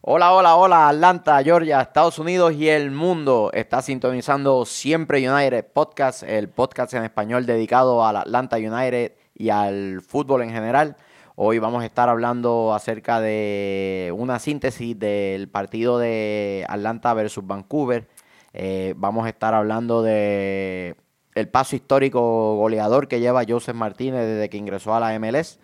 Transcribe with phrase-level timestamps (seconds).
[0.00, 3.50] Hola, hola, hola, Atlanta, Georgia, Estados Unidos y el mundo.
[3.52, 10.00] Está sintonizando Siempre United Podcast, el podcast en español dedicado al Atlanta United y al
[10.00, 10.96] fútbol en general.
[11.34, 18.06] Hoy vamos a estar hablando acerca de una síntesis del partido de Atlanta versus Vancouver.
[18.52, 20.94] Eh, vamos a estar hablando de
[21.34, 25.58] el paso histórico goleador que lleva Joseph Martínez desde que ingresó a la MLS.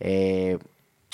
[0.00, 0.58] Eh,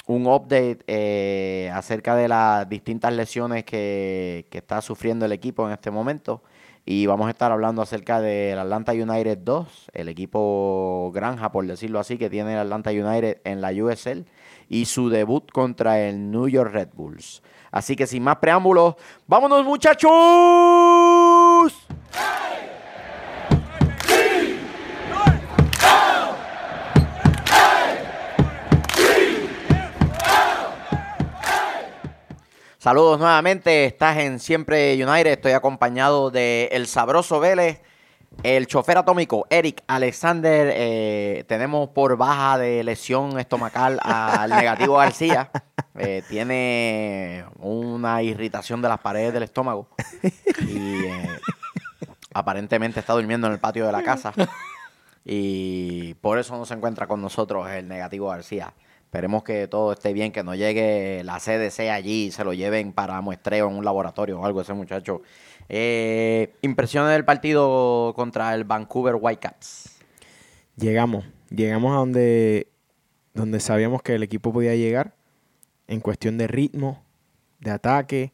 [0.07, 5.91] un update eh, acerca de las distintas lesiones que, está sufriendo el equipo en este
[5.91, 6.43] momento.
[6.87, 12.01] Y vamos a estar hablando acerca del Atlanta United 2, el equipo granja, por decirlo
[12.01, 14.25] así, que tiene el Atlanta United en la USL
[14.69, 17.43] y su debut contra el New York Red Bulls.
[17.71, 18.97] Así que sin más preámbulos,
[19.27, 21.20] ¡vámonos muchachos!
[32.81, 37.83] Saludos nuevamente, estás en Siempre United, estoy acompañado de El Sabroso Vélez,
[38.43, 45.51] el chofer atómico Eric Alexander, eh, tenemos por baja de lesión estomacal al negativo García,
[45.99, 49.87] eh, tiene una irritación de las paredes del estómago
[50.67, 51.39] y eh,
[52.33, 54.33] aparentemente está durmiendo en el patio de la casa
[55.23, 58.73] y por eso no se encuentra con nosotros el negativo García.
[59.11, 62.93] Esperemos que todo esté bien, que no llegue la CDC allí y se lo lleven
[62.93, 65.23] para muestreo en un laboratorio o algo ese muchacho.
[65.69, 69.99] Eh, impresiones del partido contra el Vancouver Whitecaps.
[70.77, 72.69] Llegamos, llegamos a donde,
[73.35, 75.17] donde sabíamos que el equipo podía llegar
[75.89, 77.03] en cuestión de ritmo,
[77.59, 78.33] de ataque,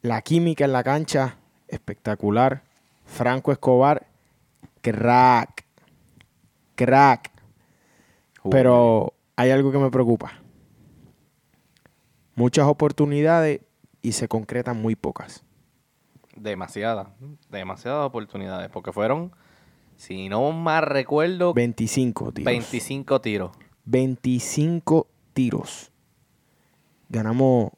[0.00, 2.62] la química en la cancha, espectacular.
[3.04, 4.06] Franco Escobar,
[4.80, 5.64] crack,
[6.76, 7.31] crack.
[8.50, 10.32] Pero hay algo que me preocupa.
[12.34, 13.60] Muchas oportunidades
[14.00, 15.44] y se concretan muy pocas.
[16.36, 17.08] Demasiadas,
[17.50, 19.32] demasiadas oportunidades, porque fueron,
[19.96, 22.46] si no más recuerdo, 25 tiros.
[22.46, 23.50] 25 tiros.
[23.84, 25.92] 25 tiros.
[27.08, 27.70] Ganamos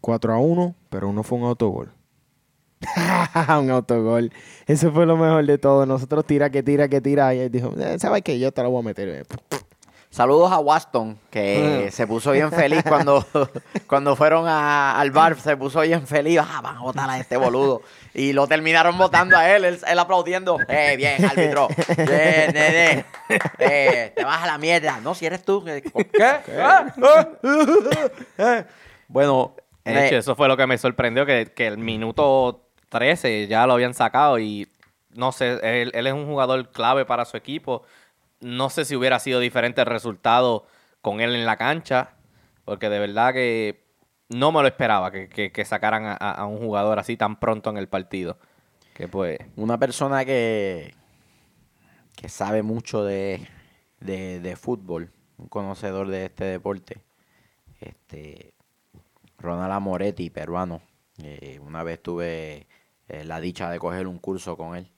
[0.00, 1.92] 4 a 1, pero uno fue un autogol.
[3.58, 4.30] un autogol.
[4.66, 5.86] Eso fue lo mejor de todo.
[5.86, 7.34] Nosotros tira que tira que tira.
[7.34, 8.38] Y él dijo, eh, ¿sabes qué?
[8.38, 9.26] Yo te lo voy a meter.
[10.14, 13.26] Saludos a Waston, que se puso bien feliz cuando,
[13.88, 16.38] cuando fueron al bar, se puso bien feliz.
[16.40, 17.82] Ah, van a votar a este boludo.
[18.14, 20.56] Y lo terminaron votando a él, él, aplaudiendo.
[20.68, 21.66] Eh, bien, árbitro.
[21.96, 23.04] Bien, nene.
[23.58, 25.00] Eh, te vas a la mierda.
[25.00, 25.64] No, si eres tú.
[25.64, 25.82] ¿Qué?
[28.36, 28.64] ¿Qué?
[29.08, 29.56] bueno.
[29.84, 33.72] De hecho, eso fue lo que me sorprendió, que, que, el minuto 13 ya lo
[33.72, 34.68] habían sacado y
[35.10, 37.82] no sé, él, él es un jugador clave para su equipo
[38.44, 40.66] no sé si hubiera sido diferente el resultado
[41.00, 42.10] con él en la cancha,
[42.66, 43.84] porque de verdad que
[44.28, 48.38] no me lo esperaba que, sacaran a, un jugador así tan pronto en el partido.
[48.94, 49.38] Que pues.
[49.56, 50.94] Una persona que,
[52.16, 53.48] que sabe mucho de,
[54.60, 57.02] fútbol, un conocedor de este deporte,
[57.80, 58.52] este
[59.38, 60.82] Ronald Amoretti, peruano.
[61.22, 62.66] Eh, una vez tuve
[63.08, 64.90] eh, la dicha de coger un curso con él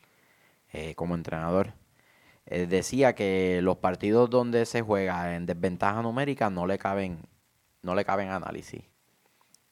[0.72, 1.74] eh, como entrenador.
[2.46, 7.18] Eh, decía que los partidos donde se juega en desventaja numérica no le caben,
[7.82, 8.84] no le caben análisis.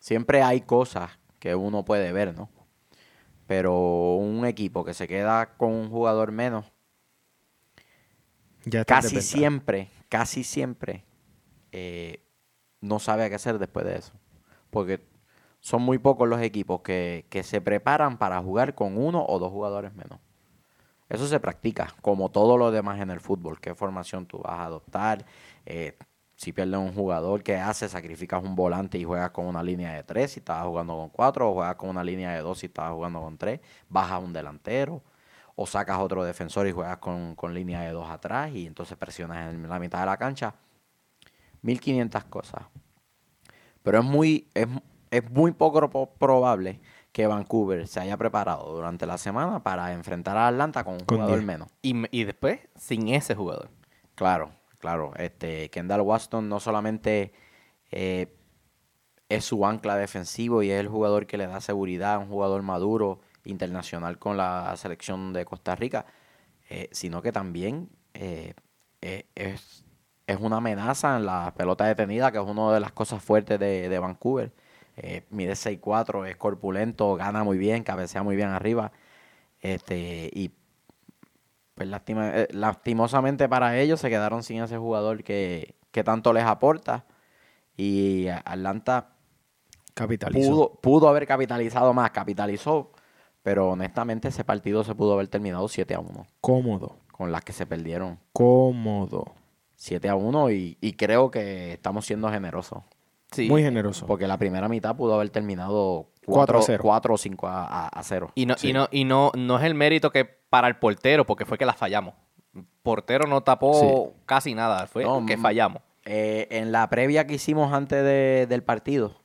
[0.01, 2.51] Siempre hay cosas que uno puede ver, ¿no?
[3.47, 6.73] Pero un equipo que se queda con un jugador menos,
[8.87, 11.05] casi siempre, casi siempre
[11.71, 12.25] eh,
[12.81, 14.13] no sabe qué hacer después de eso.
[14.71, 15.07] Porque
[15.61, 19.53] son muy pocos los equipos que, que se preparan para jugar con uno o dos
[19.53, 20.19] jugadores menos.
[21.09, 23.61] Eso se practica, como todo lo demás en el fútbol.
[23.61, 25.25] ¿Qué formación tú vas a adoptar?
[25.67, 25.99] Eh,
[26.37, 27.93] si pierdes un jugador, ¿qué haces?
[27.93, 31.51] Sacrificas un volante y juegas con una línea de tres si estabas jugando con cuatro,
[31.51, 35.03] o juegas con una línea de dos si estabas jugando con tres, bajas un delantero,
[35.57, 39.69] o sacas otro defensor y juegas con, línea de dos atrás y entonces presionas en
[39.69, 40.55] la mitad de la cancha.
[41.63, 42.63] 1500 cosas.
[43.83, 44.67] Pero es muy, es,
[45.11, 46.81] es muy poco probable
[47.15, 51.41] que Vancouver se haya preparado durante la semana para enfrentar a Atlanta con un jugador
[51.43, 51.69] menos.
[51.81, 53.71] Y, después sin ese jugador.
[54.17, 54.51] Claro,
[54.81, 55.13] claro.
[55.15, 57.33] Este, Kendall Waston no solamente
[57.93, 58.37] eh,
[59.29, 63.21] es su ancla defensivo y es el jugador que le da seguridad, un jugador maduro,
[63.45, 66.07] internacional con la selección de Costa Rica,
[66.69, 68.55] eh, sino que también eh,
[69.01, 69.85] es,
[70.27, 73.89] es, una amenaza en la pelota detenida, que es una de las cosas fuertes de,
[73.89, 74.64] de Vancouver
[74.97, 78.93] eh, mide 6'4, es corpulento, gana muy bien, cabecea muy bien arriba.
[79.61, 80.53] Este, y
[81.75, 85.75] pues eh, lastimosamente para ellos se quedaron sin ese jugador que,
[86.05, 87.07] tanto les aporta.
[87.77, 89.11] Y Atlanta
[89.95, 90.51] Capitalizó.
[90.51, 92.93] pudo, pudo haber capitalizado más, capitalizó,
[93.43, 96.97] pero honestamente ese partido se pudo haber terminado 7 a 1, Cómodo.
[97.11, 99.35] con las que se perdieron Cómodo.
[99.77, 102.85] 7 a 1 y, y creo que estamos siendo generosos.
[103.35, 103.49] Sí.
[103.49, 104.07] Muy generoso.
[104.07, 106.83] Porque la primera mitad pudo haber terminado 4 4, a 0.
[106.83, 108.31] 4 o 5 a, a, a 0.
[108.35, 108.71] Y no, Sí.
[108.71, 111.67] y no, y no, no es el mérito que para el portero, porque fue que
[111.67, 112.15] la fallamos.
[112.83, 115.83] Portero no tapó casi nada, fue No, que mm, fallamos.
[116.05, 119.17] Eh, en la previa que hicimos antes de- del partido,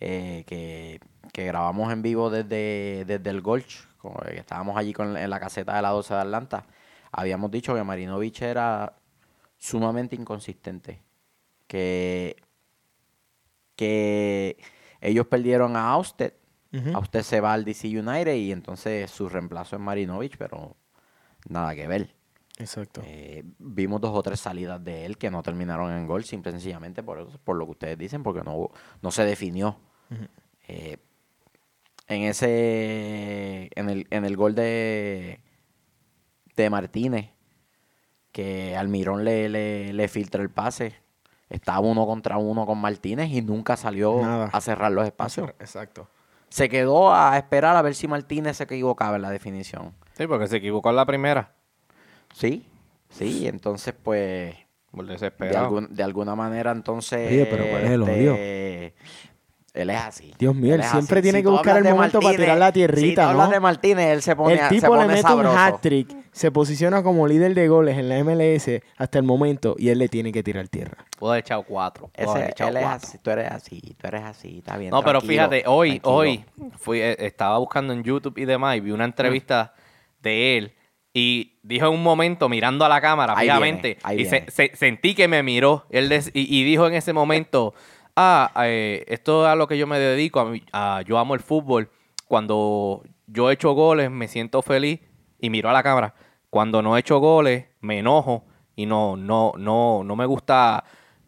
[0.00, 1.00] eh, que,
[1.32, 5.38] que grabamos en vivo desde, desde el Golch, como que estábamos allí con, en la
[5.40, 6.66] caseta de la 12 de Atlanta,
[7.12, 8.94] habíamos dicho que Marinovich era
[9.56, 11.00] sumamente inconsistente.
[11.66, 12.36] Que,
[13.80, 14.58] que
[15.00, 16.34] ellos perdieron a Austed.
[16.72, 16.90] Ujú.
[16.94, 20.76] Austed se va al DC United y entonces su reemplazo es Marinovich, pero
[21.48, 22.14] nada que ver.
[22.58, 23.00] Exacto.
[23.06, 26.52] Eh, vimos dos o tres salidas de él que no terminaron en gol, simple y
[26.52, 28.68] sencillamente por, eso- por lo que ustedes dicen, porque no,
[29.00, 29.78] no se definió.
[30.68, 30.98] Eh,
[32.08, 35.40] en ese, en el, en el gol de,
[36.54, 37.30] de Martínez,
[38.30, 40.94] que Almirón le, le, le filtra el pase,
[41.50, 44.48] estaba uno contra uno con Martínez y nunca salió Nada.
[44.52, 45.50] a cerrar los espacios.
[45.58, 46.08] Exacto.
[46.48, 49.92] Se quedó a esperar a ver si Martínez se equivocaba en la definición.
[50.14, 51.52] Sí, porque se equivocó en la primera.
[52.34, 52.66] Sí,
[53.08, 54.54] sí, entonces pues...
[54.90, 55.66] Por de, desesperado.
[55.66, 58.94] algún- de alguna manera entonces Oye, pero ¿cuál es el este,
[59.74, 61.22] él es así Dios mío, él siempre así.
[61.22, 63.54] tiene que buscar el momento para tirar la si tierrita, hablas ¿no?
[63.54, 65.52] de Martínez él se pone el se tipo pone le mete sabroso.
[65.52, 69.88] un hat-trick, se posiciona como líder de goles en la MLS hasta el momento y
[69.90, 71.04] él le tiene que tirar tierra.
[71.20, 72.08] Haber echado cuatro.
[72.08, 74.90] pudo Ese- haber echado él es así tú eres así tú eres así está bien
[74.90, 76.14] No, pero fíjate, hoy, tranquilo.
[76.14, 76.44] hoy,
[76.78, 79.74] fui, eh, estaba buscando en YouTube y demás y vi una entrevista
[80.20, 80.72] de él
[81.12, 84.30] y dijo en un momento, mirando a la cámara, Ahí fijamente, viene, ahí y se-
[84.36, 84.50] viene.
[84.50, 87.74] se- sentí que me miró él des- y, y dijo en ese momento,
[88.22, 91.34] ah, eh, esto es a lo que yo me dedico, a mí- a- yo amo
[91.34, 91.88] el fútbol,
[92.26, 95.00] cuando yo he hecho goles me siento feliz
[95.40, 96.14] y miró a la cámara,
[96.50, 98.44] cuando no he hecho goles me enojo
[98.76, 100.84] y no, no, no, no me gusta...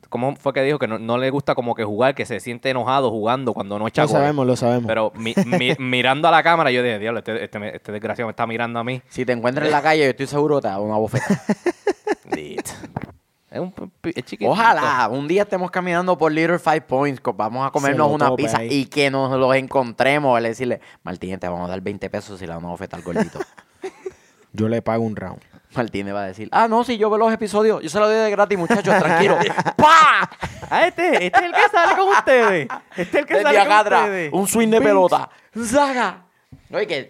[0.08, 0.78] ¿Cómo fue que dijo?
[0.78, 3.88] Que no, no le gusta como que jugar, que se siente enojado jugando cuando no
[3.88, 4.20] echa Lo goles.
[4.20, 4.86] sabemos, lo sabemos.
[4.86, 8.32] Pero mi- mi- mirando a la cámara, yo dije, diablo, este, este, este desgraciado me
[8.32, 9.00] está mirando a mí.
[9.08, 11.24] si te encuentras en la calle yo estoy seguro te da una bofeta
[13.52, 14.50] Es un pi- pi- es chiquitito.
[14.50, 18.58] ojalá un día estemos caminando por Little Five Points vamos a comernos una tope pizza
[18.58, 18.68] ahí.
[18.72, 22.46] y que nos los encontremos y decirle Martínez te vamos a dar 20 pesos si
[22.46, 23.38] le damos una bofeta al gordito
[24.54, 25.40] Yo le pago un round.
[25.74, 28.18] Martínez va a decir, ah, no, si yo veo los episodios, yo se los doy
[28.18, 29.38] de gratis, muchachos, tranquilo.
[29.76, 30.28] ¡Pah!
[30.68, 32.68] Ah, este, este es el que sale con ustedes.
[32.90, 34.32] Este es el que Desde sale acá con ustedes.
[34.34, 35.30] un swing de pelota.
[35.64, 36.26] ¡Zaga!
[36.70, 37.08] Oye, que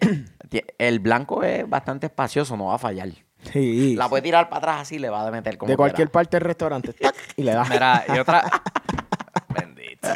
[0.77, 3.09] el blanco es bastante espacioso, no va a fallar.
[3.51, 3.95] Sí.
[3.95, 6.11] La puede tirar para atrás así, le va a meter como de cualquier quiera.
[6.11, 6.93] parte del restaurante.
[6.99, 7.15] ¡tac!
[7.35, 7.65] y le da.
[7.65, 8.43] Mira, y otra.
[9.53, 10.07] Bendito.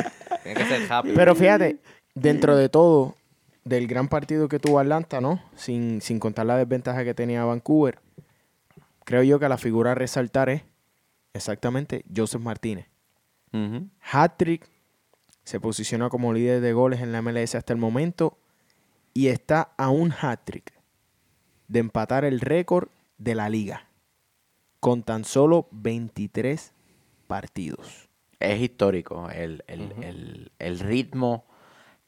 [0.44, 1.12] Tiene que ser happy.
[1.13, 1.77] Pero fíjate,
[2.15, 3.15] dentro de todo,
[3.63, 5.41] del gran partido que tuvo Atlanta, ¿no?
[5.56, 8.00] Sin, sin contar la desventaja que tenía Vancouver,
[9.03, 10.63] creo yo que la figura a resaltar es
[11.33, 12.88] exactamente Joseph Martínez.
[13.53, 13.88] Ujú.
[14.12, 14.68] Hat-trick,
[15.44, 18.38] se posiciona como líder de goles en la MLS hasta el momento
[19.13, 20.73] y está a un hat-trick
[21.68, 23.88] de empatar el récord de la liga
[24.80, 26.74] con tan solo 23
[27.28, 28.10] partidos.
[28.40, 31.46] Es histórico el, el- el- el ritmo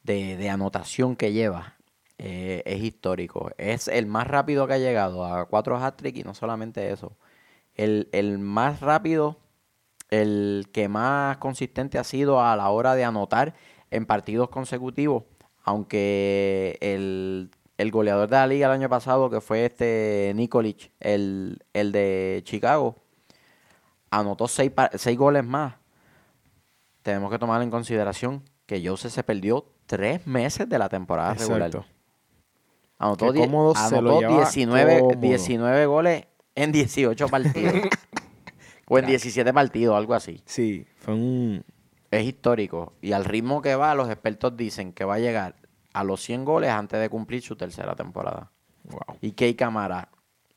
[0.02, 1.74] de, de anotación que lleva.
[2.22, 3.50] eh, es histórico.
[3.56, 7.16] Es el más rápido que ha llegado a cuatro hat-trick y no solamente eso.
[7.74, 9.38] El, el más rápido,
[10.10, 13.54] el que más consistente ha sido a la hora de anotar
[13.90, 15.24] en partidos consecutivos.
[15.64, 21.58] Aunque el, el goleador de la liga el año pasado, que fue este Nikolic, el,
[21.72, 22.96] el de Chicago,
[24.10, 25.74] anotó seis, seis goles más
[27.02, 31.70] tenemos que tomar en consideración que Jose se perdió tres meses de la temporada regular.
[32.98, 33.42] Anotó, die-
[33.78, 35.20] anotó llevaba 19, cómodo.
[35.20, 37.74] 19 goles en 18 partidos.
[38.88, 40.42] o en 17 partidos, algo así.
[40.44, 41.64] Sí, fue un...
[42.10, 42.92] Es histórico.
[43.00, 45.54] Y al ritmo que va, los expertos dicen que va a llegar
[45.92, 48.50] a los 100 goles antes de cumplir su tercera temporada.
[48.84, 49.18] Wow.
[49.20, 50.08] Y Kei Camara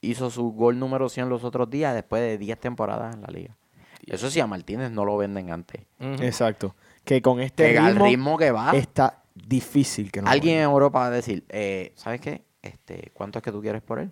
[0.02, 3.58] hizo su gol número 100 los otros días después de 10 temporadas en la liga.
[4.06, 5.82] Eso sí, a Martínez no lo venden antes.
[6.00, 6.76] Exacto.
[7.06, 8.72] Que con este Que ritmo, ritmo que va.
[8.72, 10.64] está difícil que no Alguien en.
[10.64, 12.44] Europa va a decir, eh, ¿sabes qué?
[12.62, 14.12] Este, ¿Cuánto es que tú quieres por él?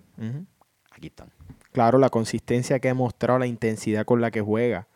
[0.91, 1.29] Aquí están.
[1.71, 4.87] Claro, la consistencia que ha mostrado, la intensidad con la que juega.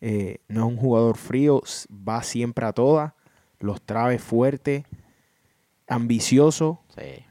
[0.00, 3.12] Eh, no es un jugador frío, va siempre a todas,
[3.58, 4.84] los traves fuerte,
[5.88, 6.82] ambicioso.
[6.96, 7.24] Sí.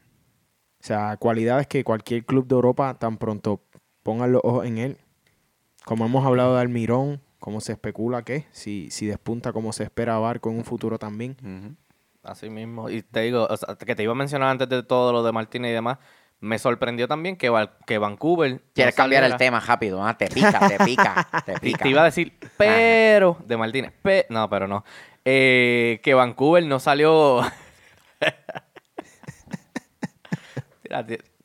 [0.82, 3.62] O sea, cualidades que cualquier club de Europa tan pronto
[4.04, 4.98] pongan los ojos en él.
[5.84, 10.18] Como hemos hablado de Almirón, como se especula que, si, si despunta como se espera
[10.20, 11.78] Barco en un futuro también.
[12.24, 12.90] Así mismo.
[12.90, 15.32] Y te digo, o sea, que te iba a mencionar antes de todo lo de
[15.32, 15.98] Martínez y demás,
[16.40, 17.52] me sorprendió también que,
[17.88, 18.62] que Vancouver...
[18.74, 20.16] Quieres no cambiar el tema rápido, ¿ah?
[20.18, 21.84] Te pica, te pica, te Y pica.
[21.84, 24.84] te iba a decir, pero, de Martínez, pe- no, pero no.
[25.24, 27.42] Eh, que Vancouver no salió.
[31.04, 31.36] Tira, tira.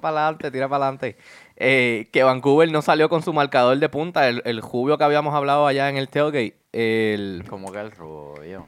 [0.00, 1.16] Para adelante, tira para adelante.
[1.56, 5.66] Eh, que Vancouver no salió con su marcador de punta, el, el que habíamos hablado
[5.66, 6.56] allá en el tailgate.
[6.72, 8.66] El, Como que el rubio.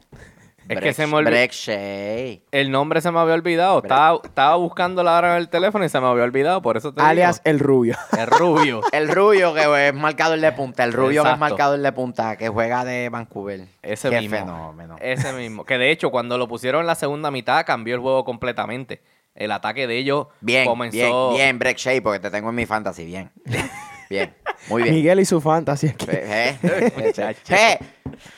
[0.69, 2.39] Es que se me olvi- Break Shea.
[2.51, 3.79] el nombre se me había olvidado.
[3.83, 6.93] Estaba, estaba buscando la hora en el teléfono y se me había olvidado, por eso
[6.93, 7.53] te Alias digo.
[7.55, 7.97] el rubio.
[8.19, 8.81] El rubio.
[8.93, 10.85] El rubio que es marcador de punta.
[10.85, 11.39] El rubio que es Exacto.
[11.41, 13.67] marcador de punta, que juega de Vancouver.
[13.83, 14.37] Ese Qué mismo.
[14.39, 14.97] fenómeno.
[15.01, 15.65] Ese mismo.
[15.65, 19.03] Que de hecho, cuando lo pusieron en la segunda mitad, cambió el juego completamente.
[19.35, 21.31] El ataque de ellos Bien, comenzó.
[21.31, 23.05] bien, bien, Break Shea, porque te tengo en mi fantasy.
[23.05, 23.31] Bien.
[24.09, 24.33] Bien.
[24.69, 24.95] Muy bien.
[24.95, 26.07] Miguel y su fantasy aquí.
[26.09, 27.79] Eh, eh, eh, eh,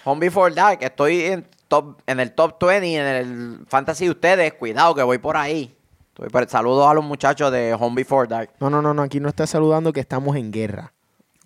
[0.05, 4.53] Home Before Dark, estoy en, top, en el top 20 en el fantasy de ustedes.
[4.55, 5.75] Cuidado que voy por ahí.
[6.09, 8.51] Estoy por- saludos a los muchachos de Home Before Dark.
[8.61, 10.93] No, no, no, no, aquí no está saludando que estamos en guerra.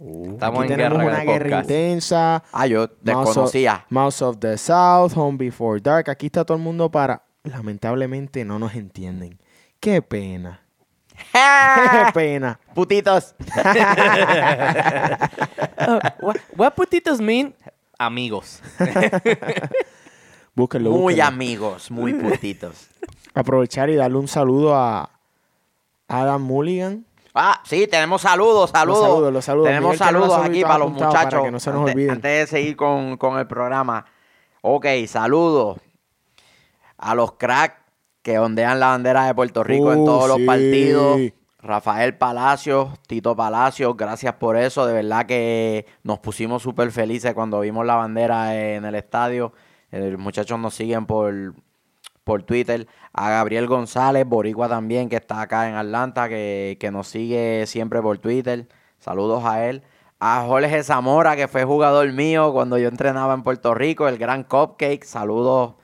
[0.01, 1.71] Estamos aquí en tenemos guerra una el guerra podcast.
[1.71, 2.43] intensa.
[2.53, 3.85] Ah, yo desconocía.
[3.91, 6.09] Mouse of, the South, Home Before Dark.
[6.11, 7.23] Aquí está todo el mundo para.
[7.45, 9.39] Lamentablemente no nos entienden.
[9.79, 10.61] Qué pena.
[11.33, 12.59] Qué pena.
[12.75, 13.35] Putitos.
[16.21, 17.55] what, what putitos mean?
[17.99, 18.61] Amigos.
[20.55, 20.91] Búsquenlo.
[20.91, 21.25] Muy búsquenlo.
[21.25, 22.89] amigos, muy putitos.
[23.35, 25.11] Aprovechar y darle un saludo a
[26.09, 27.07] Adam Mulligan.
[27.35, 29.01] Ah, sí, tenemos saludos, saludos.
[29.01, 29.69] Los saludos, los saludos.
[29.69, 31.43] Tenemos Miguel saludos aquí para los para muchachos.
[31.45, 32.11] que no se nos antes, olviden.
[32.11, 34.05] antes de seguir con, con el programa.
[34.61, 35.79] Ok, saludos
[36.99, 37.77] a los cracks
[38.21, 41.21] que ondean la bandera de Puerto Rico en Uh, todos los partidos.
[41.59, 44.85] Rafael Palacios, Tito Palacios, gracias por eso.
[44.85, 49.53] De verdad que nos pusimos súper felices cuando vimos la bandera en el estadio.
[49.93, 51.55] Los muchachos nos siguen por,
[52.25, 52.87] por Twitter.
[53.13, 58.01] A Gabriel González, Boricua también, que está acá en Atlanta, que, que nos sigue siempre
[58.03, 58.69] por Twitter.
[58.99, 59.83] Saludos a él.
[60.19, 64.45] A Jorge Zamora, que fue jugador mío cuando yo entrenaba en Puerto Rico, el gran
[64.45, 65.05] Cupcake.
[65.05, 65.75] Saludos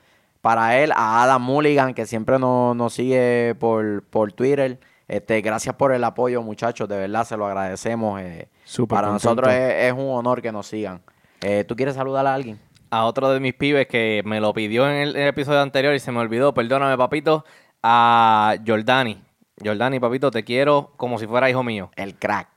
[0.41, 0.91] para él.
[0.95, 4.79] A Adam Mulligan, que siempre nos, nos sigue por, por Twitter.
[5.09, 6.87] Este, gracias por el apoyo, muchachos.
[6.87, 8.21] De verdad, se lo agradecemos.
[8.21, 8.47] eh,
[8.87, 9.11] para contento.
[9.11, 11.01] nosotros es, es un honor que nos sigan.
[11.41, 12.59] Eh, ¿Tú quieres saludar a alguien?
[12.91, 15.93] A otro de mis pibes que me lo pidió en el, en el episodio anterior
[15.93, 16.53] y se me olvidó.
[16.53, 17.45] Perdóname, papito.
[17.83, 19.23] A Jordani.
[19.63, 21.91] Jordani, papito, te quiero como si fuera hijo mío.
[21.95, 22.49] El crack.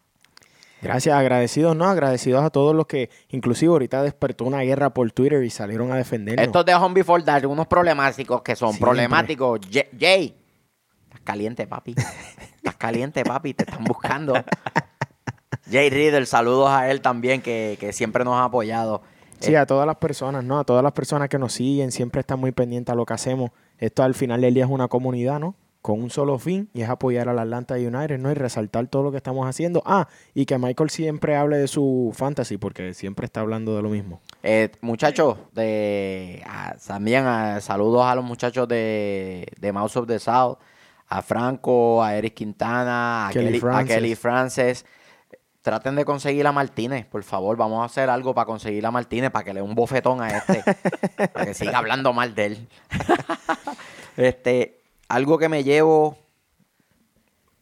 [0.82, 1.84] Gracias, agradecidos, ¿no?
[1.88, 5.96] Agradecidos a todos los que, inclusive ahorita despertó una guerra por Twitter y salieron a
[5.96, 6.44] defendernos.
[6.44, 8.86] Estos de Home Before Dark, unos problemáticos que son Siempre.
[8.86, 9.60] problemáticos.
[9.70, 10.36] Jay,
[11.04, 11.94] estás caliente, papi.
[12.56, 13.54] Estás caliente, papi.
[13.54, 14.34] Te están buscando.
[15.70, 19.02] Jay Reader, saludos a él también, que, que siempre nos ha apoyado.
[19.42, 20.58] Sí, a todas las personas, ¿no?
[20.58, 23.50] A todas las personas que nos siguen, siempre están muy pendientes a lo que hacemos.
[23.78, 25.56] Esto al final del día es una comunidad, ¿no?
[25.80, 28.30] Con un solo fin y es apoyar al Atlanta United, ¿no?
[28.30, 29.82] Y resaltar todo lo que estamos haciendo.
[29.84, 33.88] Ah, y que Michael siempre hable de su fantasy, porque siempre está hablando de lo
[33.88, 34.20] mismo.
[34.44, 36.44] Eh, muchachos, de,
[36.86, 40.58] también ah, saludos a los muchachos de, de Mouse of the South,
[41.08, 43.84] a Franco, a Eric Quintana, a Kelly Kelly, a.
[43.84, 44.84] Kelly Francis.
[45.62, 47.56] Traten de conseguir a Martínez, por favor.
[47.56, 50.28] Vamos a hacer algo para conseguir a Martínez, para que le dé un bofetón a
[50.28, 50.62] este,
[51.32, 52.68] para que siga hablando mal de él.
[54.16, 56.18] este, algo que me llevo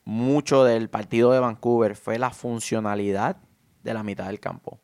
[0.04, 3.37] mucho del partido de Vancouver fue la funcionalidad
[3.83, 4.80] de la mitad del campo.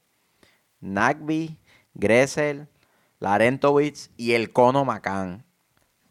[0.81, 1.59] Nagby,
[1.95, 2.69] Gressel,
[3.19, 5.45] Larentowicz y el Cono Macán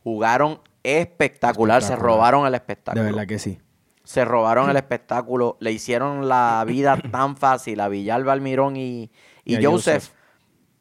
[0.03, 2.15] jugaron espectacular, se Espectacular.
[2.15, 3.03] robaron el De espectáculo.
[3.03, 3.59] verdad que sí.
[4.05, 9.11] Se robaron el espectáculo, le hicieron la vida tan fácil a Villalba Almirón y,
[9.43, 10.11] y, Joseph, Joseph.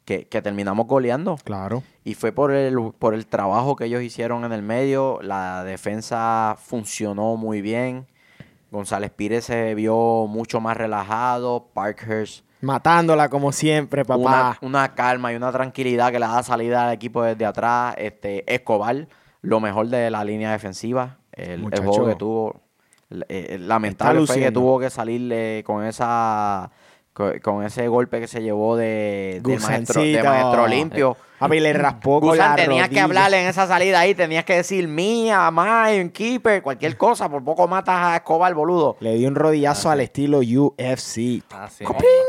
[0.05, 1.35] Que, que terminamos goleando.
[1.43, 1.83] Claro.
[2.03, 5.19] Y fue por el, por el trabajo que ellos hicieron en el medio.
[5.21, 8.07] La defensa funcionó muy bien.
[8.71, 11.69] González Pires se vio mucho más relajado.
[11.73, 14.57] Parkhurst Matándola como siempre, papá.
[14.61, 17.93] una calma y una tranquilidad que le da salida al equipo desde atrás.
[17.97, 19.07] Este, Escobar,
[19.41, 21.19] lo mejor de la línea defensiva.
[21.31, 22.61] El, el juego que tuvo.
[23.29, 26.71] Eh, lamentable fue que tuvo que salirle con esa
[27.13, 31.15] con, con ese golpe que se llevó de, de maestro, de maestro limpio.
[31.39, 34.55] Papi, le raspó con Gusan, la tenías que hablarle en esa salida ahí, tenías que
[34.55, 38.95] decir mía, mine, keeper, cualquier cosa, por poco matas a Escobar, boludo.
[39.01, 41.43] Le dio un rodillazo al estilo UFC.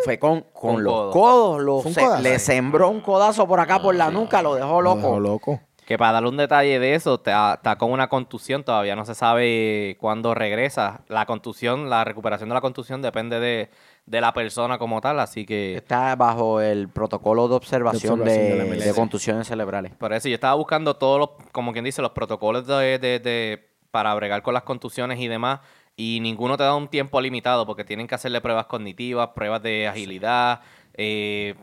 [0.05, 1.11] Fue con, con los codo.
[1.13, 4.83] codos, lo un se- le sembró un codazo por acá, por la nuca, lo dejó
[4.83, 4.97] Lo loco.
[5.07, 5.61] dejó loco.
[5.87, 9.15] Que para darle un detalle de eso, está, está con una contusión, todavía no se
[9.15, 11.03] sabe cuándo regresa.
[11.09, 13.71] La contusión, la recuperación de la contusión depende de,
[14.05, 15.77] de la persona como tal, así que...
[15.77, 19.93] Está bajo el protocolo de observación de, observación de de contusiones cerebrales.
[19.95, 23.69] Por eso yo estaba buscando todos los, como quien dice, los protocolos de, de- de-
[23.93, 25.61] para bregar con las contusiones y demás,
[25.97, 29.87] y ninguno te da un tiempo limitado porque tienen que hacerle pruebas cognitivas, pruebas de
[29.87, 30.61] agilidad,
[30.95, 31.55] eh,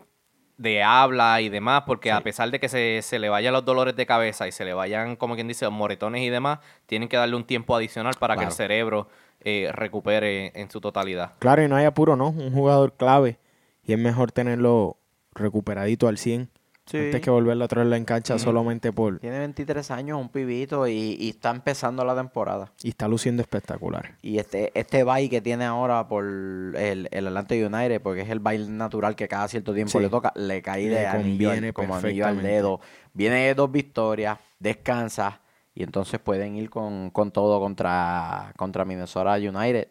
[0.57, 3.95] de habla y demás, porque a pesar de que se, se le vayan los dolores
[3.95, 7.17] de cabeza y se le vayan, como quien dice, los moretones y demás, tienen que
[7.17, 9.07] darle un tiempo adicional para que el cerebro
[9.41, 11.33] eh, recupere en su totalidad.
[11.39, 12.29] Claro, y no hay apuro, ¿no?
[12.29, 13.39] Un jugador clave.
[13.83, 14.97] Y es mejor tenerlo
[15.33, 16.49] recuperadito al 100
[16.85, 16.97] Sí.
[16.97, 19.19] antes que volverlo a traerlo en cancha solamente por...
[19.19, 22.73] Tiene 23 años, un pibito, y, y está empezando la temporada.
[22.83, 24.17] Y está luciendo espectacular.
[24.21, 28.39] Y este, este bye que tiene ahora por el, el Atlanta United, porque es el
[28.39, 29.99] baile natural que cada cierto tiempo Sí.
[30.03, 32.81] le toca, le cae Le de anillo al- conviene como anillo al dedo.
[33.13, 35.39] Viene de dos victorias, descansa,
[35.73, 39.87] y entonces pueden ir con, con todo contra, contra Minnesota United.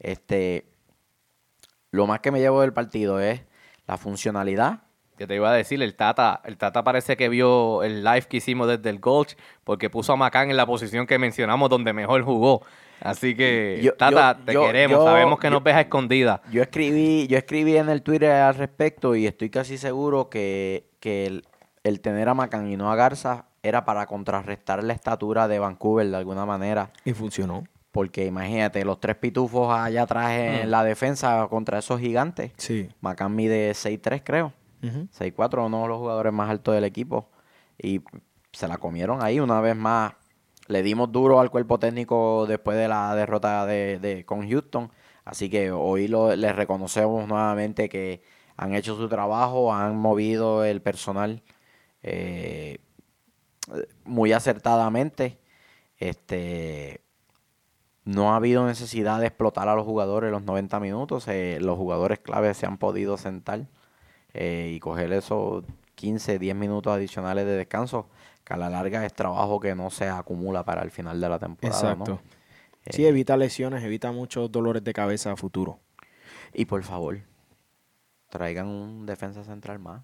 [0.00, 0.66] Este,
[1.92, 3.42] lo más que me llevo del partido es
[3.86, 4.80] la funcionalidad.
[5.22, 8.38] Que te iba a decir, el Tata, el Tata parece que vio el live que
[8.38, 12.22] hicimos desde el Gulch, porque puso a Macán en la posición que mencionamos donde mejor
[12.22, 12.62] jugó.
[13.00, 15.82] Así que, Yo- Tata, yo- te yo- queremos, yo- sabemos que yo- nos ves a
[15.82, 16.42] escondida.
[16.50, 21.26] Yo escribí, yo escribí en el Twitter al respecto y estoy casi seguro que, que
[21.26, 21.44] el,
[21.84, 26.08] el tener a Macan y no a Garza era para contrarrestar la estatura de Vancouver
[26.08, 26.90] de alguna manera.
[27.04, 27.62] Y funcionó.
[27.92, 30.70] Porque imagínate, los tres pitufos allá atrás en Mm.
[30.70, 32.50] la defensa contra esos gigantes.
[32.56, 32.88] Sí.
[33.00, 34.52] Macan mide 6'3 creo.
[34.82, 35.08] Ujú.
[35.10, 37.30] 6'4, uno de los jugadores más altos del equipo.
[37.78, 38.02] Y
[38.52, 40.14] se la comieron ahí una vez más.
[40.68, 44.90] Le dimos duro al cuerpo técnico después de la derrota de, de- con Houston.
[45.24, 48.22] Así que hoy lo, les reconocemos nuevamente que
[48.56, 51.42] han hecho su trabajo, han movido el personal
[52.02, 52.78] eh,
[54.04, 55.38] muy acertadamente.
[55.98, 57.02] Este
[58.04, 61.28] no ha habido necesidad de explotar a los jugadores los 90 minutos.
[61.28, 63.66] eh, los jugadores claves se han podido sentar
[64.34, 68.08] eh, y coger esos 15, 10 minutos adicionales de descanso,
[68.44, 71.38] que a la larga es trabajo que no se acumula para el final de la
[71.38, 71.94] temporada.
[71.94, 72.04] ¿no?
[72.04, 72.20] Exacto.
[72.90, 75.78] Sí, Eh, evita lesiones, evita muchos dolores de cabeza a futuro.
[76.52, 77.20] Y por favor,
[78.28, 80.02] traigan un defensa central más.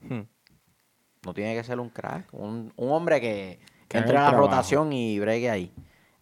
[0.00, 0.22] Hmm.
[1.24, 4.38] No tiene que ser un crack, un, un hombre que, entre a la trabajo.
[4.38, 5.72] rotación y bregue ahí.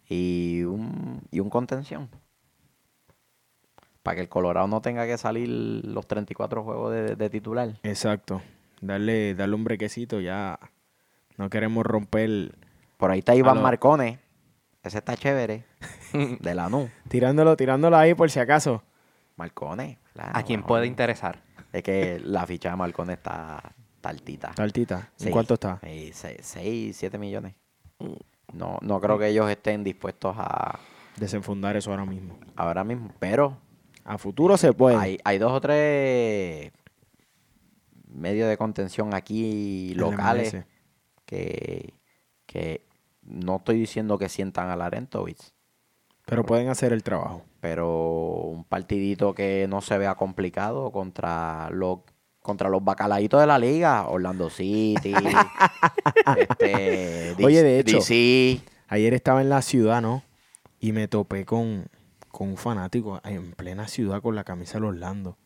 [0.07, 2.09] Y un, y un contención.
[4.03, 7.79] Para que el Colorado no tenga que salir los 34 juegos de, de titular.
[7.83, 8.41] Exacto.
[8.81, 10.59] Darle, darle un brequecito, ya
[11.37, 12.53] no queremos romper.
[12.97, 14.19] Por ahí está Iván lo- Marcones.
[14.83, 15.63] Ese está chévere.
[16.13, 16.89] de la NU.
[17.07, 18.83] Tirándolo, tirándolo ahí por si acaso.
[19.37, 19.97] Marcones.
[20.13, 20.67] claro, A quien no.
[20.67, 21.41] puede interesar.
[21.71, 24.51] Es que la ficha de Marcones está, está altita.
[24.53, 24.95] Taltita.
[25.19, 25.29] ¿En Sí.
[25.31, 25.79] cuánto está?
[25.81, 27.55] 6, 7 millones.
[28.51, 30.77] No, no creo que ellos estén dispuestos a
[31.15, 32.37] Desenfundar eso ahora mismo.
[32.57, 33.11] ahora mismo.
[33.19, 33.57] Pero
[34.05, 34.97] A futuro se puede.
[34.97, 36.71] hay, hay dos o tres
[38.07, 40.57] medios de contención aquí locales
[41.25, 41.93] que,
[42.45, 42.85] que
[43.23, 45.53] no estoy diciendo que sientan a Larentovich,
[46.25, 47.43] Pero pueden hacer el trabajo.
[47.59, 47.87] pero
[48.43, 51.99] un partidito que no se vea complicado contra los
[52.41, 55.13] contra los bacalaitos de la liga, Orlando City,
[56.37, 58.59] este, Oye, de hecho, DC.
[58.89, 60.23] Ayer estaba en la ciudad, ¿no?
[60.81, 61.87] Y me topé con,
[62.33, 65.37] con un fanático en plena ciudad con la camisa del Orlando.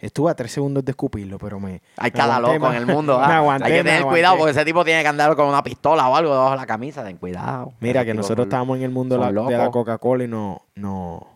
[0.00, 1.82] Estuve a tres segundos de escupirlo, pero me.
[1.98, 3.16] Hay me cada loco en el mundo.
[3.20, 3.36] ¿ah?
[3.36, 6.16] aguanté, Hay que tener cuidado porque ese tipo tiene que andar con una pistola o
[6.16, 7.04] algo debajo de la camisa.
[7.04, 7.74] Ten cuidado.
[7.78, 9.70] Mira, que nosotros estábamos en el mundo de la, de la.
[9.70, 10.62] Coca-Cola y no.
[10.74, 11.35] no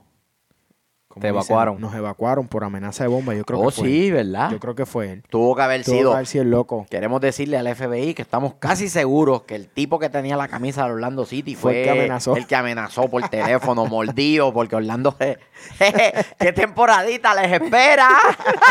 [1.11, 1.37] ¿cómo Te dicen?
[1.37, 1.81] evacuaron.
[1.81, 3.35] Nos evacuaron por amenaza de bomba.
[3.35, 4.13] Yo creo Oh, que fue sí, él.
[4.15, 4.51] ¿verdad?
[4.51, 5.23] Yo creo que fue él.
[5.29, 6.13] Tuvo que haber Tuvo que sido.
[6.15, 6.87] haber sido el loco.
[6.89, 10.85] Queremos decirle al FBI que estamos casi seguros que el tipo que tenía la camisa
[10.87, 12.37] de Orlando City Fue fue, el que amenazó.
[12.37, 15.17] el que amenazó por teléfono, mordido, porque Orlando.
[15.19, 18.09] ¿Qué temporadita les espera?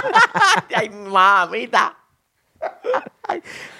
[0.75, 1.95] ¡Ay, mamita!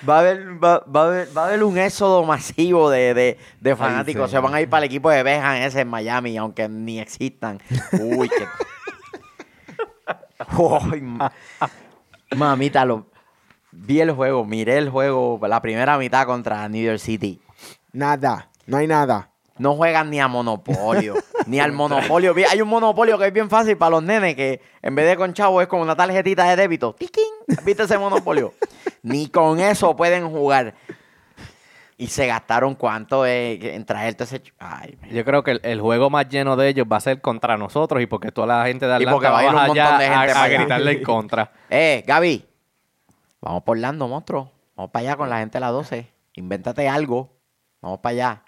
[0.08, 3.38] Va a, haber, va, va a haber, va a haber un éxodo masivo de, de,
[3.60, 4.30] de fanáticos.
[4.30, 4.36] sí.
[4.36, 7.60] Se van a ir para el equipo de Bejan ese en Miami, aunque ni existan.
[8.00, 8.46] Uy, qué.
[10.58, 11.32] Uy, ma-
[12.36, 13.08] mamita, lo,
[13.72, 17.42] vi el juego, miré el juego, la primera mitad contra New York City.
[17.92, 18.50] Nada.
[18.66, 19.32] No hay nada.
[19.58, 21.16] No juegan ni a Monopolio,
[21.50, 22.34] ni al Monopolio.
[22.50, 25.34] Hay un Monopolio que es bien fácil para los nenes, que en vez de con
[25.34, 26.94] chavo es como una tarjetita de débito.
[26.98, 27.24] ¡Tiquín!
[27.66, 28.54] ¿Viste ese Monopolio?
[29.04, 30.76] ni con eso pueden jugar.
[31.98, 34.42] Y se gastaron cuánto en traerte ese...
[34.42, 34.98] ch- Ay.
[35.12, 38.02] Yo creo que el, el juego más lleno de ellos va a ser contra nosotros
[38.02, 40.32] y porque toda la gente de Atlanta porque va a ir un montón de gente
[40.32, 41.52] a, a gritarle en contra.
[41.70, 42.46] Eh, Gaby,
[43.42, 44.50] vamos por Orlando, monstruo.
[44.78, 46.08] Vamos para allá con la gente de la 12.
[46.36, 47.34] Invéntate algo.
[47.82, 48.44] Vamos para allá.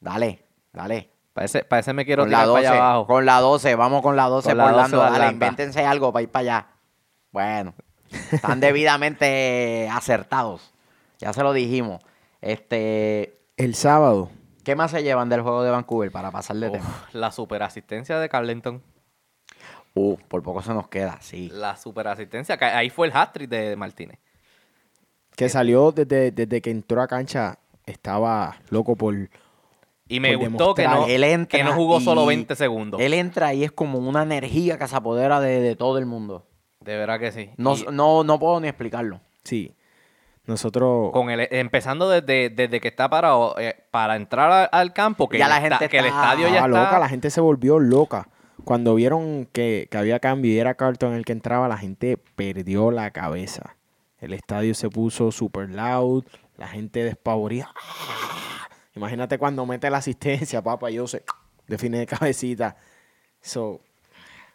[0.00, 1.10] Dale, dale.
[1.36, 3.06] Parece, parece me quiero Con la tirar para 12, allá abajo.
[3.06, 4.96] con la 12, vamos con la 12 Con la por 12 Lando.
[4.96, 5.32] de Dale, Atlanta.
[5.34, 6.66] invéntense algo para ir para allá.
[7.30, 7.74] Bueno,
[8.32, 10.72] están debidamente acertados.
[11.18, 12.02] Ya se lo dijimos.
[12.40, 14.30] Este, El sábado,
[14.64, 16.84] ¿qué más se llevan del juego de Vancouver para pasar de tema?
[16.86, 18.82] Uf, la superasistencia de Carlenton.
[19.94, 21.50] Uh, por poco se nos queda, sí.
[21.52, 22.56] La superasistencia.
[22.56, 24.18] que Ahí fue el hat-trick de Martínez.
[25.36, 29.14] que salió desde, desde que entró a cancha, estaba loco por...
[30.08, 33.00] Y me gustó que no, Él entra que no jugó solo 20 segundos.
[33.00, 36.46] Él entra y es como una energía que se apodera de, de todo el mundo.
[36.80, 37.50] De verdad que sí.
[37.56, 39.20] No, Y no, no puedo ni explicarlo.
[39.42, 39.74] Sí.
[40.44, 41.10] Nosotros...
[41.12, 45.38] con el, empezando desde, desde que está parado eh, para entrar a- al campo, que,
[45.38, 46.84] Ya el la gente que el estadio ya Estaba está.
[46.84, 48.28] loca, la gente se volvió loca.
[48.64, 52.92] Cuando vieron que, que había cambio y era Carlton el que entraba, la gente perdió
[52.92, 53.76] la cabeza.
[54.20, 56.24] El estadio se puso super loud,
[56.56, 57.72] la gente despavorida.
[58.96, 61.22] Imagínate cuando mete la asistencia, papá, yo sé,
[61.68, 62.76] define de cabecita.
[63.40, 63.80] So,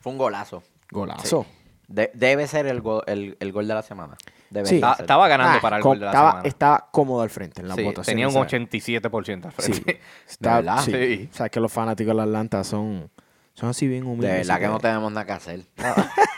[0.02, 0.64] Fue un golazo.
[0.92, 1.46] golazo.
[1.88, 4.18] De- debe ser el, go- el, el gol de la semana.
[4.50, 4.76] Debe Sí.
[5.00, 6.48] Estaba ganando Ah, para el gol de la estaba, semana.
[6.48, 8.06] estaba cómodo al frente en la Sí, votación.
[8.06, 8.58] tenía un esa.
[8.58, 10.00] 87% al Sí, frente.
[10.30, 10.80] está- verdad?
[10.84, 10.92] sí.
[10.92, 11.30] Sí.
[11.32, 13.10] O sea, que los fanáticos de Atlanta son,
[13.54, 14.48] son así bien De humildes.
[14.48, 15.66] verdad que no tenemos nada que hacer.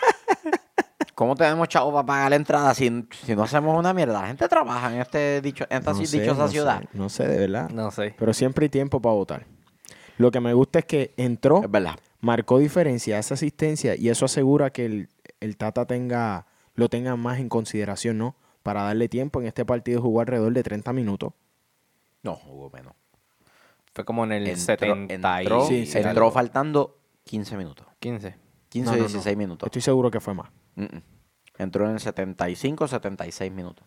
[1.24, 4.22] ¿Cómo tenemos chavos para pagar la entrada si, si no hacemos una mierda?
[4.22, 6.82] La gente trabaja en, este dicho, en esta No si- sé, dichosa no ciudad.
[6.82, 7.70] sé, no sé, de verdad.
[7.70, 8.14] No sé.
[8.20, 9.46] Pero siempre hay tiempo para votar.
[10.18, 11.98] Lo que me gusta es que entró, Es verdad.
[12.20, 15.10] marcó diferencia, esa asistencia, y eso asegura que el,
[15.40, 18.36] el Tata tenga, lo tenga más en consideración, ¿no?
[18.62, 21.32] Para darle tiempo en este partido jugó alrededor de 30 minutos.
[22.22, 22.94] No, jugó menos.
[23.94, 27.88] Fue como en el Entró, 70 y entró, Sí, sí, entró faltando 15 minutos.
[28.00, 28.36] 15.
[28.70, 29.08] 15 No, o no, no.
[29.08, 29.68] 16 minutos.
[29.68, 30.50] Estoy seguro que fue más.
[30.76, 31.02] Mm, mm.
[31.58, 33.86] Entró en 75 76 minutos.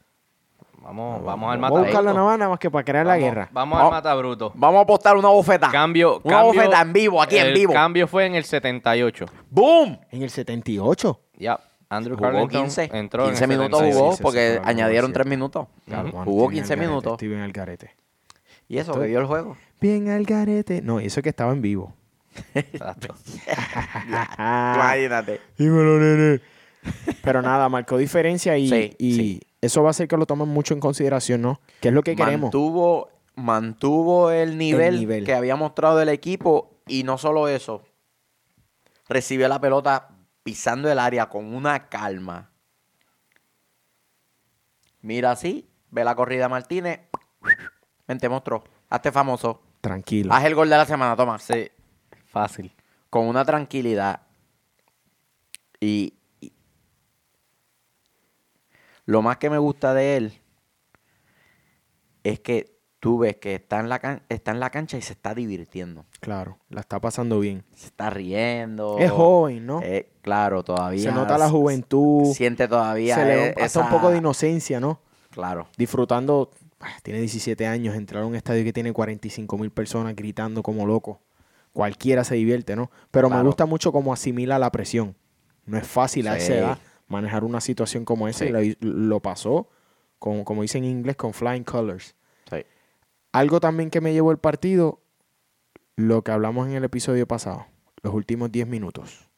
[0.82, 2.14] Vamos, vamos al Vamos a mata buscarlo bruto.
[2.14, 3.48] nada más, nada más que para crear la Vamos- guerra.
[3.50, 3.92] Vamos Vamos.
[3.92, 4.52] al mata bruto.
[4.54, 5.68] Vamos a apostar una bofeta.
[5.72, 7.72] Cambio, Una cambio- bofeta en vivo, aquí en el vivo.
[7.72, 9.26] cambio fue en el 78.
[9.50, 9.98] ¡Boom!
[10.12, 11.20] En el 78.
[11.38, 11.58] Ya.
[11.88, 12.90] Andrew Jugó Carleton 15.
[12.92, 13.98] entró 15 en el minutos 78.
[13.98, 15.14] jugó Sí, sí, porque sí, fue añadieron cierto.
[15.22, 15.66] 3 minutos.
[15.86, 17.12] Claro, Jugó estoy bien 15 al garete, minutos.
[17.12, 17.96] Estoy bien al garete.
[18.68, 19.56] Y eso, que dio el juego.
[19.80, 20.82] Bien al garete.
[20.82, 21.94] No, eso es que estaba en vivo.
[22.54, 23.14] Exacto.
[24.38, 25.40] Imagínate.
[25.58, 26.40] Dímelo, nene.
[27.22, 29.40] Pero nada, marcó diferencia y, Sí, y sí.
[29.60, 31.60] eso va a hacer que lo tomen mucho en consideración, ¿no?
[31.80, 32.44] Que es lo que queremos.
[32.48, 35.24] Mantuvo, mantuvo el nivel, nivel.
[35.24, 37.82] que había mostrado el equipo y no solo eso,
[39.08, 40.08] recibió la pelota
[40.42, 42.50] pisando el área con una calma.
[45.02, 47.00] Mira así, ve la corrida Martínez,
[48.08, 50.32] vente monstruo, hazte famoso, Tranquilo.
[50.32, 51.38] haz el gol de la semana, toma.
[51.38, 51.70] Sí.
[52.26, 52.72] Fácil.
[53.10, 54.22] Con una tranquilidad
[55.80, 56.14] y
[59.06, 60.40] lo más que me gusta de él
[62.24, 65.12] es que tú ves que está en la, can- está en la cancha y se
[65.12, 66.06] está divirtiendo.
[66.20, 67.64] Claro, la está pasando bien.
[67.74, 68.98] Se está riendo.
[68.98, 69.80] Es joven, ¿no?
[69.82, 71.02] Eh, claro, todavía.
[71.10, 72.32] Se nota la juventud.
[72.34, 73.14] Siente todavía.
[73.14, 75.00] Se le eh, ve hasta un esa- poco de inocencia, ¿no?
[75.30, 75.68] Claro.
[75.76, 76.50] Disfrutando.
[77.02, 81.20] Tiene 17 años, entrar a un estadio que tiene 45 mil personas gritando como loco.
[81.72, 82.90] Cualquiera se divierte, ¿no?
[83.10, 85.14] Pero me gusta mucho cómo asimila la presión.
[85.64, 88.46] No es fácil a esa edad manejar una situación como esa.
[88.46, 88.52] Sí.
[88.52, 89.68] y Lo, lo pasó,
[90.18, 92.14] con, como dicen en inglés, con flying colors.
[92.50, 92.64] Sí.
[93.32, 95.00] Algo también que me llevó el partido,
[95.96, 97.66] lo que hablamos en el episodio pasado,
[98.02, 99.28] los últimos 10 minutos.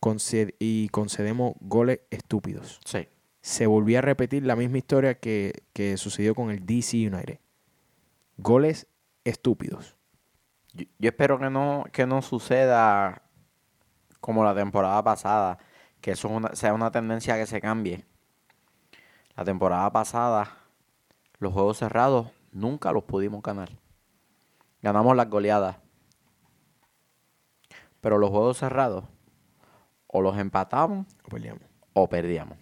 [0.00, 2.80] Conced- y concedemos goles estúpidos.
[2.84, 3.08] Sí.
[3.40, 7.38] Se volvió a repetir la misma historia que, que sucedió con el DC United.
[8.36, 8.86] Goles
[9.24, 9.96] estúpidos.
[10.72, 13.22] Yo, yo espero que no, que no suceda
[14.20, 15.58] como la temporada pasada,
[16.02, 18.04] que eso es una- sea una tendencia que se cambie.
[19.34, 20.58] La temporada pasada,
[21.38, 23.70] los juegos cerrados nunca los pudimos ganar.
[24.82, 25.76] Ganamos las goleadas.
[28.00, 29.04] Pero los juegos cerrados
[30.08, 31.06] o los empatamos
[31.94, 32.58] o perdíamos.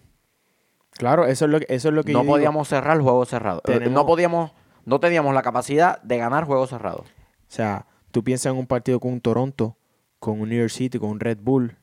[0.91, 2.35] Claro, eso es lo, que- eso es lo que yo No digo.
[2.35, 3.59] podíamos cerrar el juego cerrado.
[3.65, 4.51] Eh, Tenemos- No podíamos,
[4.85, 7.07] no teníamos la capacidad de ganar juegos cerrados.
[7.07, 9.77] O sea, tú piensas en un partido con un Toronto,
[10.19, 11.77] con un New York City, con un Red Bull.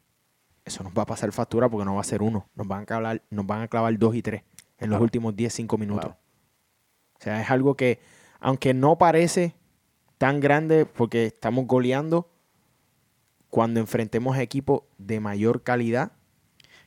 [0.69, 2.49] Eso nos va a pasar factura porque no va a ser uno.
[2.55, 4.43] Nos van a clavar, nos van a clavar dos y tres
[4.79, 5.03] en los Claro.
[5.05, 6.05] últimos 10, 5 minutos.
[6.05, 6.19] Claro.
[7.19, 8.01] O sea, es algo que,
[8.39, 9.55] aunque no parece
[10.19, 12.31] tan grande porque estamos goleando,
[13.51, 16.13] cuando enfrentemos a equipos de mayor calidad,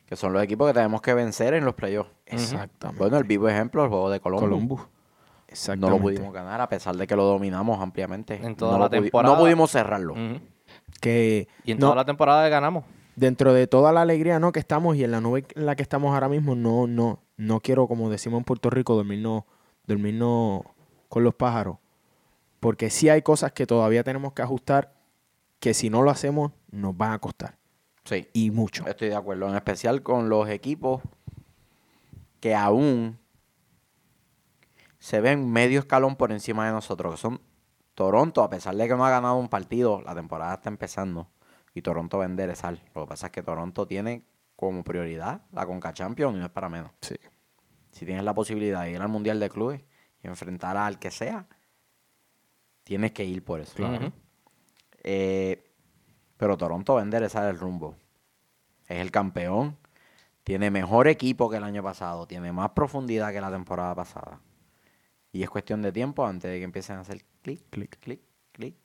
[0.05, 2.11] Que son los equipos que tenemos que vencer en los playoffs.
[2.25, 2.99] exactamente.
[2.99, 4.41] Bueno, el vivo ejemplo, el juego de Columbus.
[4.47, 4.81] Columbus.
[5.77, 8.35] No lo pudimos ganar a pesar de que lo dominamos ampliamente.
[8.35, 9.33] En toda no la temporada.
[9.35, 10.13] No pudimos cerrarlo.
[11.01, 12.85] Que Y en no- toda la temporada ganamos.
[13.21, 14.51] Dentro de toda la alegría ¿no?
[14.51, 17.59] que estamos y en la nube en la que estamos ahora mismo, no, no, no
[17.59, 19.43] quiero, como decimos en Puerto Rico, dormirnos,
[19.85, 20.63] dormirnos
[21.07, 21.77] con los pájaros.
[22.59, 24.95] Porque sí hay cosas que todavía tenemos que ajustar
[25.59, 27.59] que si no lo hacemos nos van a costar.
[28.05, 28.27] Sí.
[28.33, 28.87] Y mucho.
[28.87, 31.03] Estoy de acuerdo, en especial con los equipos
[32.39, 33.19] que aún
[34.97, 37.39] se ven medio escalón por encima de nosotros, que son
[37.93, 41.27] Toronto, a pesar de que no ha ganado un partido, la temporada está empezando
[41.73, 42.77] y Toronto va a enderezar.
[42.95, 44.23] Lo que pasa es que Toronto tiene
[44.55, 46.91] como prioridad la Conca Champions y no es para menos.
[47.01, 47.15] Sí.
[47.91, 49.81] Si tienes la posibilidad de ir al Mundial de Clubes
[50.23, 51.47] y enfrentar al que sea,
[52.83, 53.75] tienes que ir por eso.
[53.75, 54.11] Claro.
[55.03, 55.63] Eh,
[56.37, 57.95] pero Toronto va a enderezar el rumbo.
[58.87, 59.77] Es el campeón.
[60.43, 62.27] Tiene mejor equipo que el año pasado.
[62.27, 64.39] Tiene más profundidad que la temporada pasada.
[65.31, 68.75] Y es cuestión de tiempo antes de que empiecen a hacer clic, clic, clic, clic.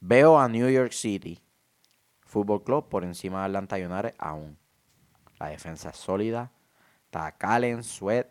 [0.00, 1.40] Veo a New York City
[2.20, 4.56] Football Club por encima de Atlanta United aún.
[5.38, 6.50] La defensa es sólida.
[7.04, 8.26] Está Calen, Sweat.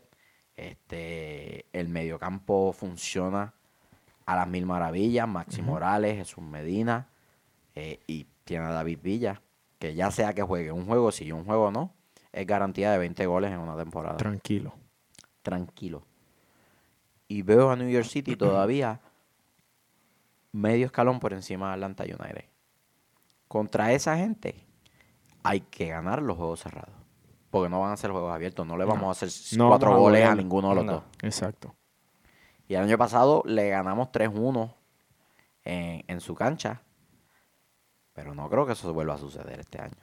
[0.56, 3.54] Este, el mediocampo funciona
[4.26, 5.28] a las mil maravillas.
[5.28, 7.08] Maxi Morales, Jesús Medina.
[7.76, 9.42] eh, y tiene a David Villa.
[9.80, 11.94] Que ya sea que juegue un juego, sí, un juego no.
[12.32, 14.74] Es garantía de 20 goles en una temporada Tranquilo.
[15.42, 16.04] tranquilo.
[17.28, 19.00] Y veo a New York City todavía
[20.56, 22.46] medio escalón por encima de Atlanta United.
[23.48, 24.66] Contra esa gente
[25.44, 26.96] hay que ganar los juegos cerrados.
[27.52, 28.66] Porque no van a ser juegos abiertos.
[28.66, 29.10] No le vamos No.
[29.10, 30.92] a hacer No cuatro a goles a ninguno de los No.
[30.94, 31.04] dos.
[31.22, 31.76] Exacto.
[32.68, 34.74] Y el año pasado le ganamos 3-1
[35.64, 36.82] en, en su cancha.
[38.14, 39.96] Pero no creo que eso vuelva a suceder este año.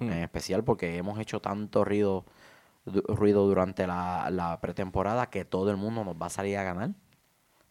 [0.00, 0.04] Hmm.
[0.10, 2.24] En especial porque hemos hecho tanto ruido,
[2.86, 6.90] ruido durante la, la pretemporada que todo el mundo nos va a salir a ganar.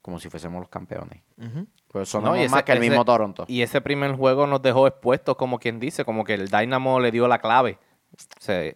[0.01, 1.21] Como si fuésemos los campeones.
[1.37, 1.67] Ujú.
[1.89, 3.45] Pues son No, y ese- más que el ese- mismo Toronto.
[3.47, 7.11] Y ese primer juego nos dejó expuestos, como quien dice, como que el Dynamo le
[7.11, 7.77] dio la clave.
[8.13, 8.73] O sea,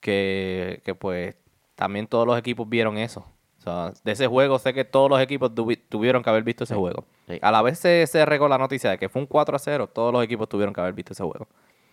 [0.00, 1.34] que, que pues
[1.74, 3.26] también todos los equipos vieron eso.
[3.58, 6.64] O sea, de ese juego sé que todos los equipos tuvi- tuvieron que haber visto
[6.64, 7.04] ese juego.
[7.28, 7.38] sí.
[7.42, 9.88] A la vez se, se regó la noticia de que fue un 4 a 0,
[9.88, 11.46] todos los equipos tuvieron que haber visto ese juego.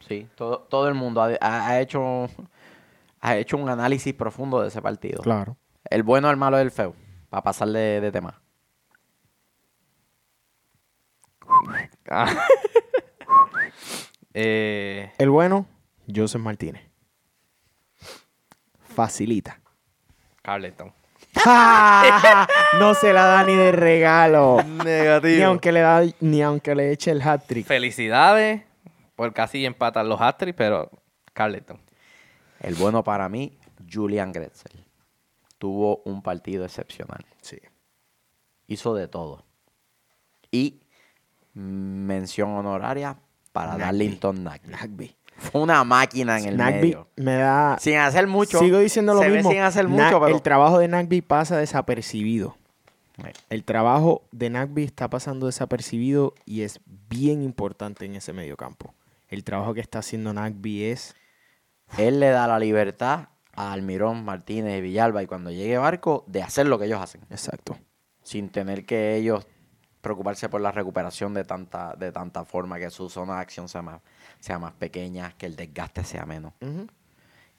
[0.07, 2.27] Sí, todo, todo el mundo ha, ha- hecho,
[3.19, 5.21] ha hecho un análisis profundo de ese partido.
[5.21, 5.57] Claro.
[5.89, 6.93] El bueno, el malo y el feo.
[7.29, 8.39] Para pasar de, de tema.
[12.09, 12.47] Ah.
[14.39, 15.65] Eh, El bueno,
[16.13, 16.83] Joseph Martínez.
[18.93, 19.59] Facilita.
[20.43, 20.93] Carleton.
[22.79, 24.61] no se la da ni de regalo.
[24.63, 25.37] Negativo.
[25.37, 27.65] Ni aunque le da, ni aunque le eche el hat trick.
[27.65, 28.61] Felicidades
[29.15, 30.91] por casi empatar los Astros, pero
[31.33, 31.81] Carleton.
[32.59, 33.57] El bueno para mí,
[33.91, 34.85] Julian Gretzel.
[35.57, 37.25] Tuvo un partido excepcional.
[37.41, 37.57] Sí.
[38.67, 39.43] Hizo de todo.
[40.51, 40.81] Y
[41.57, 43.17] mención honoraria
[43.51, 43.81] para Nagby.
[43.83, 45.15] Darlington Nagby.
[45.37, 47.07] Fue una máquina en el Nagby medio.
[47.15, 47.77] me da.
[47.79, 48.59] Sin hacer mucho.
[48.59, 49.51] Sigo diciendo lo se ve mismo.
[49.51, 50.35] sin hacer Na- mucho, pero...
[50.35, 52.57] El trabajo de Nagby pasa desapercibido.
[53.49, 58.93] El trabajo de Nagby está pasando desapercibido y es bien importante en ese mediocampo.
[59.27, 61.15] El trabajo que está haciendo Nagby es
[61.97, 66.43] Él le da la libertad a Almirón, Martínez y Villalba y cuando llegue Barco de
[66.43, 67.21] hacer lo que ellos hacen.
[67.31, 67.75] exacto.
[68.21, 69.47] Sin tener que ellos
[70.07, 73.81] preocuparse por la recuperación de tanta, de tanta forma, que su zona de acción sea
[73.81, 74.01] más,
[74.39, 76.53] sea más pequeña, que el desgaste sea menos.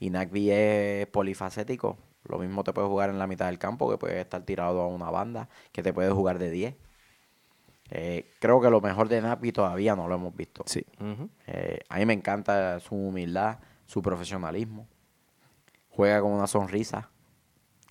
[0.00, 1.98] Y Nagby es polifacético.
[2.24, 4.86] Lo mismo te puede jugar en la mitad del campo, que puede estar tirado a
[4.86, 6.74] una banda, que te puede jugar de 10.
[7.90, 10.62] Eh, creo que lo mejor de Nagby todavía no lo hemos visto.
[10.66, 10.86] Sí.
[11.46, 14.88] Eh, a mí me encanta su humildad, su profesionalismo.
[15.90, 17.10] Juega con una sonrisa.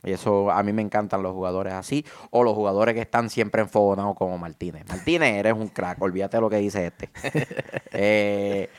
[0.03, 2.05] Y eso a mí me encantan los jugadores así.
[2.29, 4.85] O los jugadores que están siempre enfogonados como Martínez.
[4.87, 6.01] Martínez, eres un crack.
[6.01, 7.09] Olvídate de lo que dice este.
[7.91, 8.69] Eh,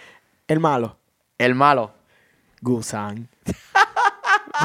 [0.46, 0.96] El malo.
[1.38, 1.90] el malo.
[2.62, 3.28] Gusan.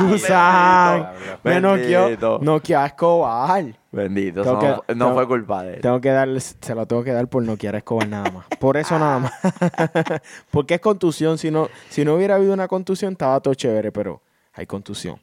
[0.01, 1.07] Gusan.
[1.43, 3.65] Me noqueó, noqueó a Escobar.
[3.91, 4.43] Bendito.
[4.43, 5.81] No, no tengo- fue culpa de él.
[5.81, 8.45] Tengo que darle, se lo tengo que dar por noquear a Escobar nada más.
[8.59, 9.33] Por eso nada más.
[10.51, 11.37] Porque es contusión.
[11.37, 14.21] Si no, si no hubiera habido una contusión, estaba todo chévere, pero
[14.53, 15.19] hay contusión.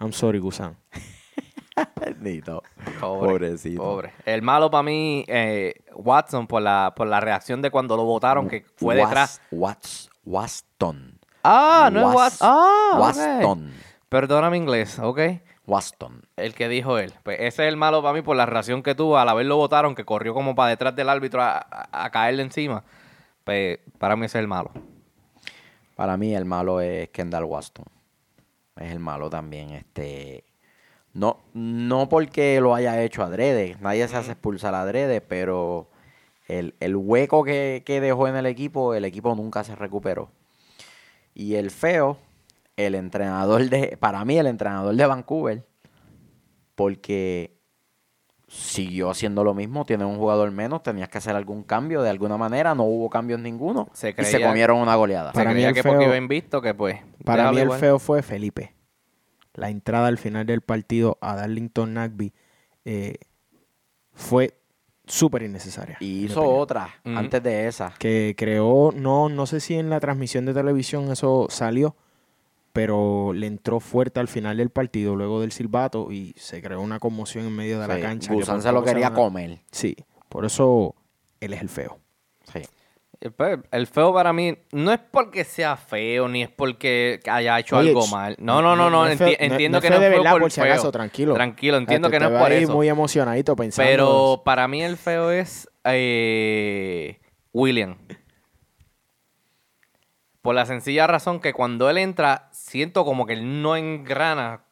[0.00, 0.76] I'm sorry, Gusan.
[2.00, 2.62] Bendito.
[3.00, 3.82] Pobre, Pobrecito.
[3.82, 4.12] Pobre.
[4.24, 8.48] El malo para mí, eh, Watson, por la, por la reacción de cuando lo votaron,
[8.48, 9.40] que fue Was- detrás.
[9.50, 11.18] Was- Waston.
[11.44, 12.48] Ah, no es Was- Watson.
[12.50, 13.00] Ah, ok.
[13.00, 13.72] Waston.
[14.08, 15.20] Perdona mi inglés, ¿ok?
[15.66, 16.22] Waston.
[16.36, 17.12] El que dijo él.
[17.22, 19.94] Pues ese es el malo para mí por la reacción que tuvo al haberlo votaron,
[19.94, 22.82] que corrió como para detrás del árbitro a, a- a caerle encima.
[23.44, 24.70] Pues para mí ese es el malo.
[25.94, 27.84] Para mí el malo es Kendall Waston.
[28.80, 29.70] Es el malo también.
[29.70, 30.44] Este,
[31.12, 33.76] no, no porque lo haya hecho adrede.
[33.80, 35.88] Nadie se hace expulsar adrede, pero
[36.46, 40.30] el, el hueco que, que dejó en el equipo, el equipo nunca se recuperó.
[41.34, 42.18] Y el feo,
[42.76, 45.64] el entrenador de, para mí el entrenador de Vancouver,
[46.74, 47.57] porque
[48.48, 49.84] siguió haciendo lo mismo.
[49.84, 52.74] Tiene un jugador menos, tenías que hacer algún cambio de alguna manera.
[52.74, 53.88] No hubo cambios ninguno.
[53.92, 55.32] Se y se creía- comieron una goleada.
[55.32, 56.98] Para Se mí creía el que porque feo- iba invisto, que pues.
[57.24, 57.78] Para mí el igual.
[57.78, 58.74] feo fue Felipe.
[59.54, 62.32] La entrada al final del partido a Darlington Nagby
[62.84, 63.16] eh,
[64.12, 64.54] fue
[65.06, 65.96] súper innecesaria.
[66.00, 67.92] Y hizo otra antes de esa.
[67.98, 71.96] Que creó, no, no sé si en la transmisión de televisión eso salió,
[72.78, 77.00] pero le entró fuerte al final del partido luego del silbato y se creó una
[77.00, 78.28] conmoción en medio de la cancha.
[78.28, 79.58] que Gusán por se lo quería comer.
[79.72, 79.96] Sí,
[80.28, 80.94] por eso
[81.40, 81.98] él es el feo.
[82.52, 82.60] Sí.
[83.20, 87.58] Eh, pues, El feo para mí no es porque sea feo ni es porque haya
[87.58, 88.36] hecho Oye, algo mal.
[88.38, 89.08] No, no, no, no.
[89.08, 90.72] es feo- entiendo es que feo no de verdad, por por si feo.
[90.72, 91.34] acaso, tranquilo.
[91.34, 92.72] Tranquilo, entiendo Te- que no es por eso.
[92.74, 93.90] muy emocionadito pensando.
[93.90, 97.18] Pero para mí el feo es eh,
[97.52, 97.96] William.
[100.42, 104.64] Por la sencilla razón que cuando él entra, siento como que él no engrana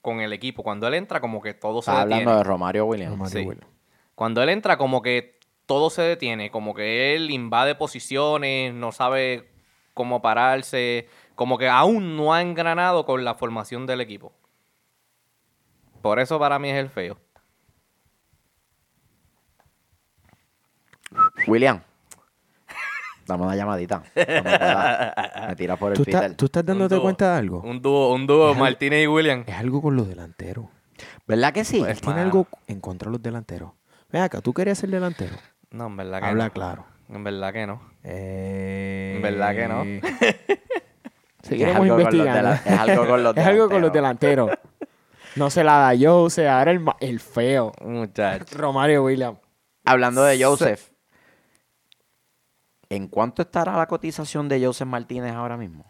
[0.00, 0.62] con el equipo.
[0.62, 2.14] Cuando él entra, como que todo se detiene.
[2.14, 3.10] hablando de Romario Williams.
[3.12, 3.46] Romario sí.
[3.46, 3.72] Williams.
[4.14, 6.50] Cuando él entra, como que todo se detiene.
[6.50, 9.50] Como que él invade posiciones, no sabe
[9.92, 11.08] cómo pararse.
[11.34, 14.32] Como que aún no ha engranado con la formación del equipo.
[16.00, 17.18] Por eso para mí es el feo.
[21.46, 21.82] William.
[23.28, 24.02] Dame una llamadita.
[24.16, 27.02] Me tiras por el ¿Tú, tú estás dándote dúo.
[27.02, 27.60] cuenta de algo?
[27.60, 29.44] Un dúo, un dúo, Es Martínez y William.
[29.46, 30.64] Es algo con los delanteros.
[31.26, 31.84] ¿Verdad que sí?
[31.86, 32.22] Él tiene mano.
[32.22, 33.72] algo en contra de los delanteros.
[34.10, 35.36] Ven acá, ¿tú querías ser delantero?
[35.70, 36.52] No, en verdad que Habla no.
[36.52, 36.86] claro.
[37.10, 37.82] En verdad que no.
[38.02, 39.12] Eh...
[39.16, 39.84] En verdad que no.
[41.42, 42.52] Seguiremos algo con los investigando.
[42.64, 44.46] es algo con los Es algo con los delanteros.
[44.46, 44.78] delanteros.
[45.36, 47.72] No se la da Jose, ahora el, feo.
[47.84, 48.56] Muchacho.
[48.56, 49.38] Romario Williams.
[49.84, 50.87] Hablando de Joseph.
[52.90, 55.84] ¿En cuánto estará la cotización de Joseph Martínez ahora mismo?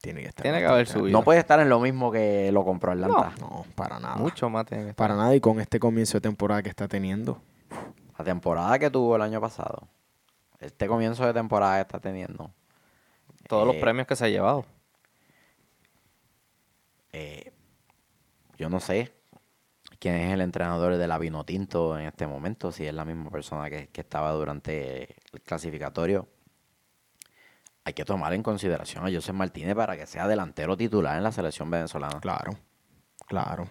[0.00, 0.42] Tiene que estar.
[0.44, 1.10] Tiene que haber subido.
[1.18, 3.28] No puede estar en lo mismo que lo compró Atlanta.
[3.28, 3.40] alto.
[3.40, 4.14] No, para nada.
[4.16, 5.08] Mucho más tiene que estar.
[5.08, 7.42] Para nada y con este comienzo de temporada que está teniendo.
[8.16, 9.88] La temporada que tuvo el año pasado.
[10.60, 12.50] Este comienzo de temporada que está teniendo.
[13.48, 14.64] Todos los Eh, premios que se ha llevado.
[17.12, 17.52] eh,
[18.58, 19.12] yo no sé
[19.98, 23.70] quién es el entrenador de la Vinotinto en este momento, si es la misma persona
[23.70, 26.28] que, que estaba durante el clasificatorio.
[27.84, 31.32] Hay que tomar en consideración a José Martínez para que sea delantero titular en la
[31.32, 32.20] selección venezolana.
[32.20, 32.52] Claro.
[33.26, 33.68] Claro.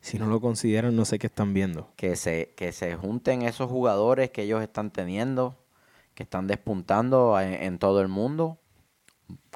[0.00, 1.92] Si no lo consideran, no sé qué están viendo.
[1.96, 5.64] Que se, que se junten esos jugadores que ellos están teniendo,
[6.14, 8.58] que están despuntando en, en todo el mundo,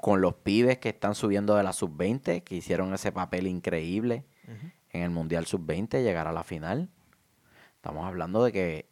[0.00, 4.24] con los pibes que están subiendo de la sub-20, que hicieron ese papel increíble
[4.92, 6.88] en el Mundial sub-20, llegar a la final.
[7.76, 8.86] Estamos hablando de que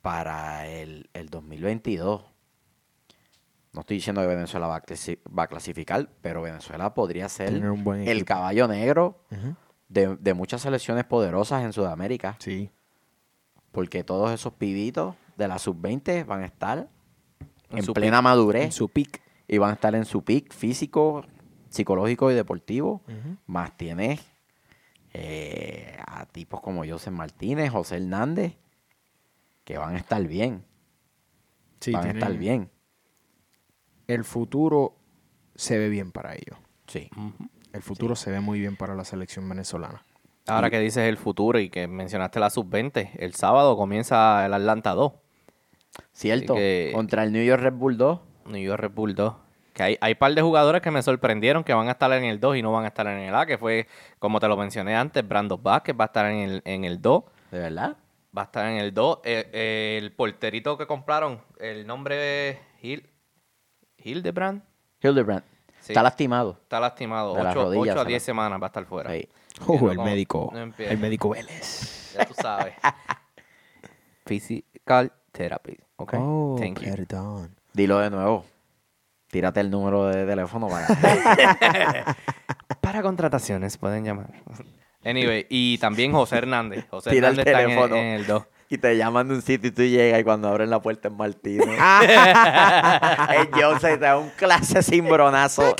[0.00, 2.22] para el, el 2022,
[3.72, 7.52] no estoy diciendo que Venezuela va a, clasi- va a clasificar, pero Venezuela podría ser
[8.08, 9.20] el caballo negro
[9.88, 12.70] de, de muchas selecciones poderosas en Sudamérica, Sí.
[13.70, 16.88] porque todos esos pibitos de la sub-20 van a estar
[17.70, 19.22] En plena madurez En su pick.
[19.48, 21.24] y van a estar en su pick físico,
[21.70, 23.02] psicológico y deportivo.
[23.46, 24.20] Más tienes
[25.12, 28.54] eh, a tipos como José Martínez, José Hernández,
[29.64, 30.64] que van a estar bien.
[31.80, 32.70] Sí, van a estar bien.
[34.06, 34.96] El futuro
[35.54, 36.58] se ve bien para ellos.
[36.86, 37.08] Sí.
[37.72, 40.04] El futuro se ve muy bien para la selección venezolana.
[40.46, 44.90] Ahora que dices el futuro y que mencionaste la sub-20, el sábado comienza el Atlanta
[44.92, 45.12] 2,
[46.12, 46.54] Cierto.
[46.54, 48.20] que- Contra el New York Red Bull 2.
[48.46, 49.34] New York Red Bull 2.
[49.72, 52.38] Que hay, hay par de jugadores que me sorprendieron que van a estar en el
[52.40, 53.86] 2 y no van a estar en el A, que fue,
[54.18, 57.24] como te lo mencioné antes, Brandon Vázquez va a estar en el, en el 2.
[57.50, 57.96] ¿De verdad?
[58.36, 59.18] Va a estar en el 2.
[59.24, 63.08] Eh, eh, el porterito que compraron, el nombre es Hil
[63.98, 64.62] Hildebrand.
[65.00, 65.44] Hildebrand.
[65.80, 65.92] Sí.
[65.92, 66.58] Está lastimado.
[66.62, 67.34] Está lastimado.
[67.34, 69.10] De las 8, rodillas, a se 10 la- semanas va a estar fuera.
[69.10, 69.28] Sí.
[69.66, 70.50] Uh, no el como- médico.
[70.52, 72.12] no el médico Vélez.
[72.14, 72.74] Ya tú sabes.
[74.26, 75.76] Physical therapy.
[75.96, 76.14] Ok.
[76.18, 76.90] Oh, Thank you.
[76.94, 77.54] perdón.
[77.72, 78.44] Dilo de nuevo.
[79.32, 80.86] Tírate el número de teléfono para...
[82.82, 84.26] Para contrataciones pueden llamar.
[85.02, 86.84] Anyway, y también José Hernández.
[86.90, 87.96] José Tira el Hernández está en el, teléfono.
[87.96, 88.42] en el 2.
[88.68, 91.14] y te llaman de un sitio y tú llegas y cuando abren la puerta es
[91.14, 91.66] Martínez.
[91.66, 95.74] el Jose te da un clase cimbronazo.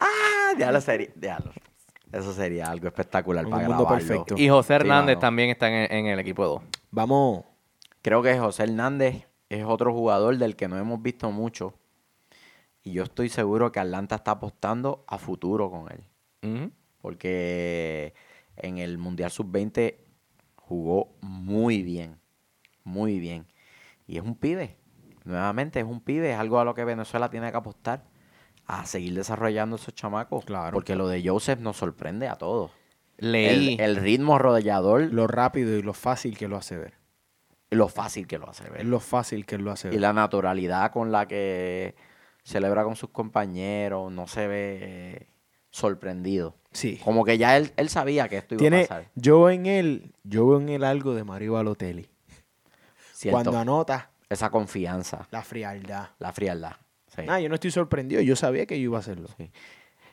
[0.00, 1.08] ah, diablo sería...
[1.14, 1.52] Diablo.
[2.10, 4.06] Eso sería algo espectacular Un para mundo grabarlo.
[4.08, 4.34] perfecto.
[4.38, 6.62] Y José Sí, Hernández también está en el, en el equipo 2.
[6.90, 7.44] Vamos.
[8.00, 11.74] Creo que José Hernández es otro jugador del que no hemos visto mucho.
[12.88, 16.72] Y yo estoy seguro que Atlanta está apostando a futuro con él.
[17.02, 18.14] Porque
[18.56, 19.96] en el Mundial Sub-20
[20.56, 22.18] jugó muy bien.
[22.84, 23.46] Muy bien.
[24.06, 24.76] Y es un pibe.
[25.24, 26.32] Nuevamente es un pibe.
[26.32, 28.04] Es algo a lo que Venezuela tiene que apostar.
[28.66, 30.46] A seguir desarrollando esos chamacos.
[30.46, 30.72] Claro.
[30.74, 32.70] Porque lo de Joseph nos sorprende a todos.
[33.18, 33.74] Leí.
[33.74, 36.94] El, el ritmo rodeador, lo, Lo rápido y lo fácil que lo hace ver.
[37.94, 38.86] fácil que lo hace ver.
[38.86, 40.00] lo fácil que lo hace Y ver.
[40.00, 41.94] la naturalidad con la que
[42.48, 45.26] celebra con sus compañeros, no se ve eh,
[45.70, 46.54] sorprendido.
[46.72, 46.98] Sí.
[47.04, 49.10] Como que ya él, él sabía que esto iba a pasar.
[49.14, 52.08] yo veo en él, yo veo en él algo de Mario Balotelli.
[53.12, 53.34] Cierto.
[53.34, 56.08] Cuando anota, Esa confianza, la frialdad.
[56.18, 56.72] la frialdad.
[57.14, 57.22] sí.
[57.26, 59.28] Nah, yo no estoy sorprendido, yo sabía que yo iba a hacerlo.
[59.36, 59.50] Sí.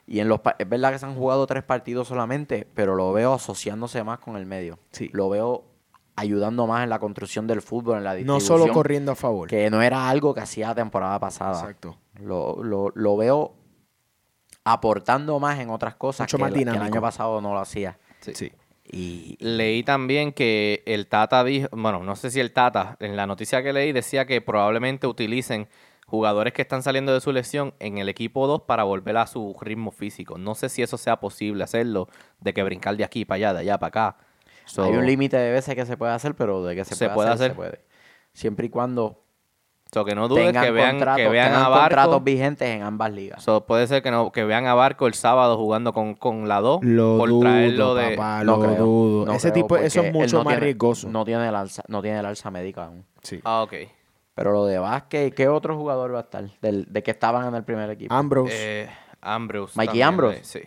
[0.08, 3.32] Y en los es verdad que se han jugado tres partidos solamente, pero lo veo
[3.34, 4.78] asociándose más con el medio.
[4.92, 5.10] Sí.
[5.12, 5.64] Lo veo
[6.16, 8.58] ayudando más en la construcción del fútbol, en la No distribución.
[8.60, 9.48] solo corriendo a favor.
[9.48, 11.60] Que no era algo que hacía la temporada pasada.
[11.60, 11.96] Exacto.
[12.20, 13.54] Lo, lo- lo veo
[14.64, 17.60] aportando más en otras cosas Mucho que, más el- que el año pasado no lo
[17.60, 17.98] hacía.
[18.20, 18.52] Sí.
[18.88, 23.26] Y Leí también que el Tata dijo, bueno, no sé si el Tata, en la
[23.26, 25.68] noticia que leí decía que probablemente utilicen
[26.06, 29.56] jugadores que están saliendo de su lesión en el equipo 2 para volver a su
[29.60, 30.38] ritmo físico.
[30.38, 32.08] No sé si eso sea posible hacerlo,
[32.40, 34.16] de que brincar de aquí para allá, de allá para acá.
[34.66, 37.06] So, hay un límite de veces que se puede hacer, pero de que se, Se
[37.06, 37.50] puede, puede hacer, hacer.
[37.50, 37.84] se puede.
[38.34, 39.24] Siempre y cuando
[39.92, 41.80] so que no dudes que vean, contratos, que vean a Barco.
[41.84, 43.42] contratos vigentes en ambas ligas.
[43.42, 46.60] So, puede ser que no que vean a Barco el sábado jugando con, con la
[46.60, 48.16] 2 Lo por dudo, traerlo de...
[48.16, 49.26] papá, No lo creo, dudo.
[49.26, 51.08] no Ese creo, tipo, eso es mucho no más tiene- riesgoso.
[51.08, 53.04] No tiene, el alza, no tiene el alza médica aún.
[53.22, 53.40] Sí.
[53.44, 53.74] Ah, ok.
[54.34, 56.44] Pero lo de Vázquez, ¿qué otro jugador va a estar?
[56.60, 58.12] Del, de que estaban en el primer equipo.
[58.14, 58.82] Ambrose.
[58.82, 58.88] Eh,
[59.22, 59.72] Ambrose.
[59.76, 60.36] Mikey también, Ambrose.
[60.38, 60.60] eh, Sí.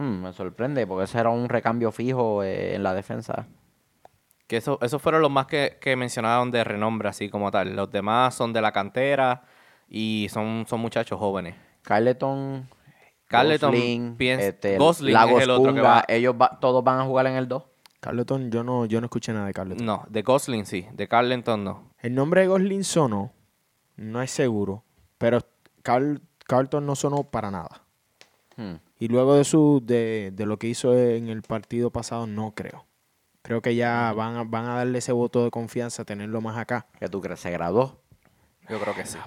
[0.00, 3.46] Mm, me sorprende, porque ese era un recambio fijo eh, en la defensa.
[4.46, 7.74] Que eso, esos fueron los más que, que mencionaron de renombre, así como tal.
[7.74, 9.42] Los demás son de la cantera
[9.88, 11.56] y son, son muchachos jóvenes.
[11.82, 12.68] Carleton,
[13.26, 16.04] Carleton, Gosling, piens- este, Gosling Lagos es el otro que va.
[16.08, 17.62] ellos va- todos van a jugar en el 2.
[18.00, 19.84] Carleton, yo no, yo no escuché nada de Carleton.
[19.84, 21.90] No, de Gosling sí, de Carleton no.
[22.00, 23.32] El nombre de Gosling sonó,
[23.96, 24.84] no es seguro,
[25.18, 25.40] pero
[25.82, 27.82] Carl- Carlton no sonó para nada.
[28.56, 28.74] Hmm.
[29.00, 32.85] Y luego de su de, de lo que hizo en el partido pasado, no creo.
[33.46, 36.86] Creo que ya van a, van a darle ese voto de confianza, tenerlo más acá.
[36.98, 37.40] ¿Qué tú crees?
[37.40, 38.00] ¿Se graduó?
[38.68, 39.18] Yo creo que sí.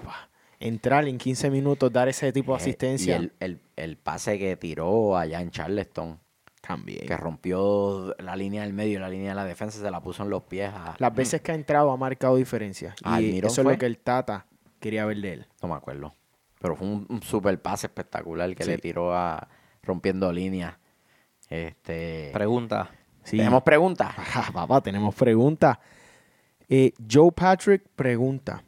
[0.58, 3.16] Entrar en 15 minutos, dar ese tipo de Eh, asistencia.
[3.16, 6.20] Y el, el- el pase que tiró allá en Charleston,
[6.60, 7.06] También.
[7.06, 10.22] que rompió la línea del medio y la línea de la defensa, se la puso
[10.22, 10.94] en los pies a...
[10.98, 12.94] Las veces que ha entrado ha marcado diferencia.
[13.02, 14.44] Y Almirón eso es lo que el Tata
[14.78, 15.46] quería ver de él.
[15.62, 16.14] No me acuerdo.
[16.60, 18.70] Pero fue un, un super pase espectacular que Sí.
[18.70, 19.48] le tiró a
[19.82, 20.74] rompiendo líneas.
[21.48, 22.90] Este, Pregunta.
[23.24, 23.36] Sí.
[23.36, 24.08] ¿Tenemos preguntas?
[24.16, 25.78] Ajá, papá, tenemos preguntas.
[26.68, 28.64] Eh, Joe Patrick pregunta: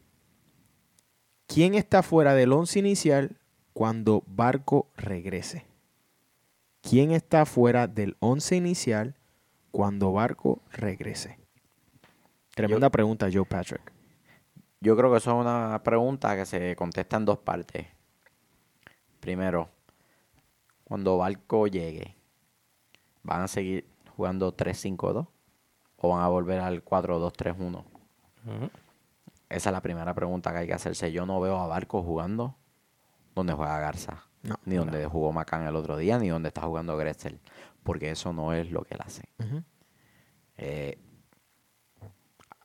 [1.46, 3.36] ¿Quién está fuera del once inicial
[3.72, 5.66] cuando Barco regrese?
[6.80, 9.14] ¿Quién está fuera del once inicial
[9.70, 11.38] cuando Barco regrese?
[12.54, 13.92] Tremenda pregunta, Joe Patrick.
[14.80, 17.86] Yo creo que eso es una pregunta que se contesta en dos partes.
[19.20, 19.70] Primero,
[20.82, 22.16] cuando Barco llegue,
[23.22, 23.86] ¿van a seguir
[24.22, 25.26] jugando 3-5-2
[25.96, 27.84] o van a volver al 4-2-3-1?
[28.46, 28.70] Ujú.
[29.48, 31.10] Esa es la primera pregunta que hay que hacerse.
[31.10, 32.54] Yo no veo a Barco jugando
[33.34, 36.96] donde juega Garza, No, ni donde jugó Macán el otro día, ni donde está jugando
[36.96, 37.40] Gressel,
[37.82, 39.24] porque eso no es lo que él hace.
[40.56, 40.98] Eh,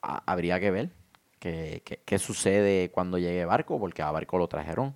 [0.03, 0.91] ha- habría que ver
[1.39, 4.93] qué, qué- qué sucede cuando llegue Barco, porque a Barco lo trajeron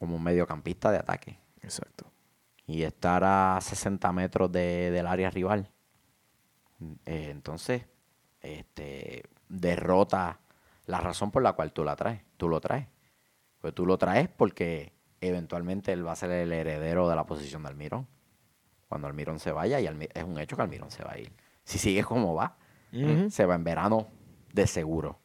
[0.00, 1.38] como un mediocampista de ataque.
[1.62, 2.06] Exacto.
[2.66, 5.70] Y estar a 60 metros de- del área rival.
[7.06, 7.86] eh, entonces,
[8.40, 10.40] este, derrota
[10.86, 12.22] la razón por la cual tú la traes.
[12.36, 12.88] Tú lo traes.
[13.60, 17.62] Pues tú lo traes porque eventualmente él va a ser el heredero de la posición
[17.62, 18.06] de Almirón.
[18.88, 21.32] Cuando Almirón se vaya, y es un hecho que Almirón se va a ir.
[21.64, 22.56] Si sigue como va,
[23.30, 24.08] se va en verano
[24.52, 25.18] de seguro.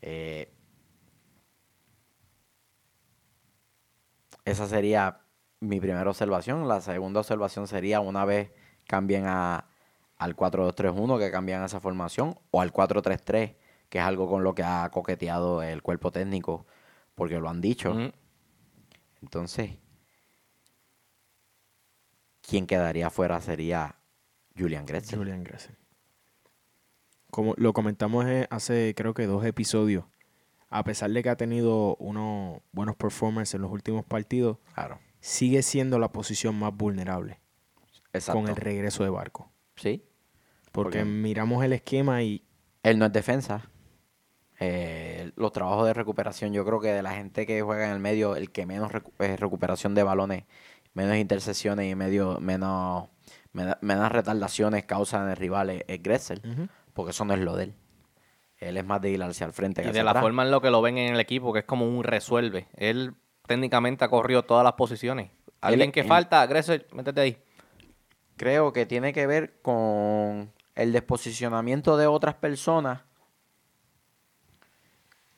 [0.00, 0.52] Eh,
[4.44, 5.20] esa sería
[5.60, 6.68] mi primera observación.
[6.68, 8.52] La segunda observación sería una vez
[8.86, 9.66] cambien a,
[10.16, 13.56] al 4-2-3-1, que cambian esa formación, o al 4-3-3,
[13.88, 16.66] que es algo con lo que ha coqueteado el cuerpo técnico,
[17.14, 17.94] porque lo han dicho.
[19.22, 19.72] Entonces,
[22.40, 23.96] quien quedaría fuera sería
[24.56, 25.18] Julian Gretzel.
[25.18, 25.76] Julian Gressel.
[27.30, 30.04] Como lo comentamos eh, hace creo que dos episodios,
[30.70, 34.98] a pesar de que ha tenido unos buenos performances en los últimos partidos, Claro.
[35.20, 37.40] Sigue siendo la posición más vulnerable
[38.12, 38.40] Exacto.
[38.40, 39.50] con el regreso de Barco.
[39.76, 40.04] Sí.
[40.72, 42.44] Porque Porque- miramos el esquema y
[42.82, 43.68] Él no es defensa.
[44.60, 48.00] Eh, los trabajos de recuperación, yo creo que de la gente que juega en el
[48.00, 50.44] medio, el que menos recu- eh, recuperación de balones,
[50.94, 53.08] menos intercesiones y medio, menos,
[53.52, 57.64] menos retardaciones causa en el rival es, es Gressel, porque eso no es lo de
[57.64, 57.74] él.
[58.56, 59.82] Él es más de ir hacia el frente.
[59.82, 60.22] que Y hacia de la atrás.
[60.24, 62.66] forma en lo que lo ven en el equipo, que es como un resuelve.
[62.74, 63.14] Él
[63.48, 65.32] técnicamente ha corrido todas las posiciones.
[65.60, 67.42] Alguien que falta, Gressel, métete ahí.
[68.36, 73.00] creo que tiene que ver con el desposicionamiento de otras personas.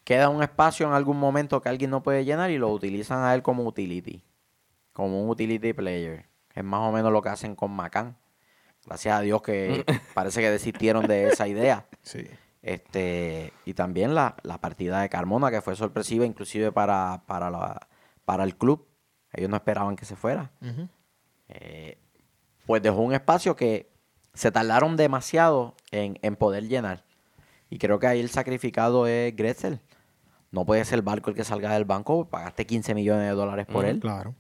[0.05, 3.35] Queda un espacio en algún momento que alguien no puede llenar y lo utilizan a
[3.35, 4.23] él como utility,
[4.93, 6.27] como un utility player.
[6.55, 8.19] Es más o menos lo que hacen con Macan.
[8.85, 9.85] Gracias a Dios que
[10.15, 11.87] parece que desistieron de esa idea.
[12.03, 12.27] Sí.
[12.63, 17.89] Este, y también la, la partida de Carmona, que fue sorpresiva inclusive para, para, la,
[18.31, 18.87] para el club.
[19.33, 20.53] Ellos no esperaban que se fuera.
[21.49, 21.99] Eh,
[22.65, 23.91] pues dejó un espacio que
[24.35, 27.03] se tardaron demasiado en, en poder llenar.
[27.71, 29.81] Y creo que ahí el sacrificado es Gretzel.
[30.53, 33.85] No puede ser Barco el que salga del banco, pagaste 15 millones de dólares por
[33.85, 34.37] él Claro.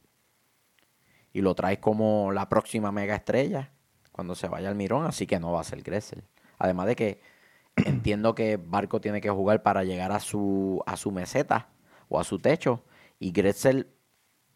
[1.32, 3.72] y lo traes como la próxima mega estrella
[4.12, 6.22] cuando se vaya al Mirón, así que no va a ser Gressel.
[6.58, 7.20] Además de que
[7.76, 11.68] entiendo que Barco tiene que jugar para llegar a su, a su meseta
[12.08, 12.84] o a su techo
[13.20, 13.86] y Gressel,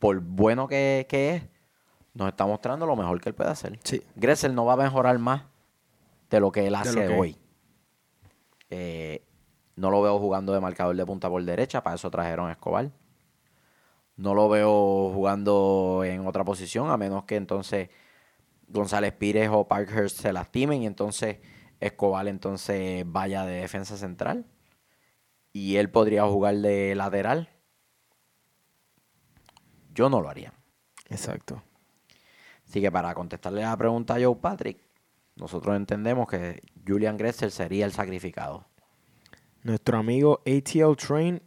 [0.00, 1.42] por bueno que, que es,
[2.14, 3.78] nos está mostrando lo mejor que él puede hacer.
[3.84, 4.02] Sí.
[4.16, 5.44] Gressel no va a mejorar más
[6.30, 7.36] de lo que él hace que hoy.
[8.70, 9.22] Eh,
[9.76, 12.90] no lo veo jugando de marcador de punta por derecha, para eso trajeron a Escobar.
[14.16, 17.90] No lo veo jugando en otra posición, a menos que entonces
[18.68, 21.38] González Pires o Parkhurst se lastimen y entonces
[21.80, 24.46] Escobar entonces vaya de defensa central.
[25.52, 27.53] Y él podría jugar de lateral.
[29.94, 30.52] Yo no lo haría.
[31.08, 31.62] Exacto.
[32.66, 34.78] Así que para contestarle la pregunta a Joe Patrick,
[35.36, 38.66] nosotros entendemos que Julian Gressel sería el sacrificado.
[39.62, 41.42] Nuestro amigo ATL Train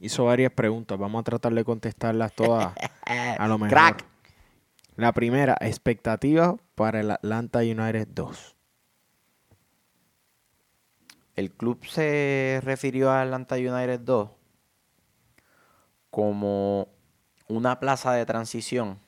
[0.00, 0.98] hizo varias preguntas.
[0.98, 2.74] Vamos a tratar de contestarlas todas
[3.06, 3.70] a lo mejor.
[3.70, 4.04] Crack.
[4.96, 8.56] La primera, expectativas para el Atlanta United 2.
[11.34, 14.30] El club se refirió a Atlanta United 2
[16.10, 16.88] como
[17.48, 18.98] una plaza de transición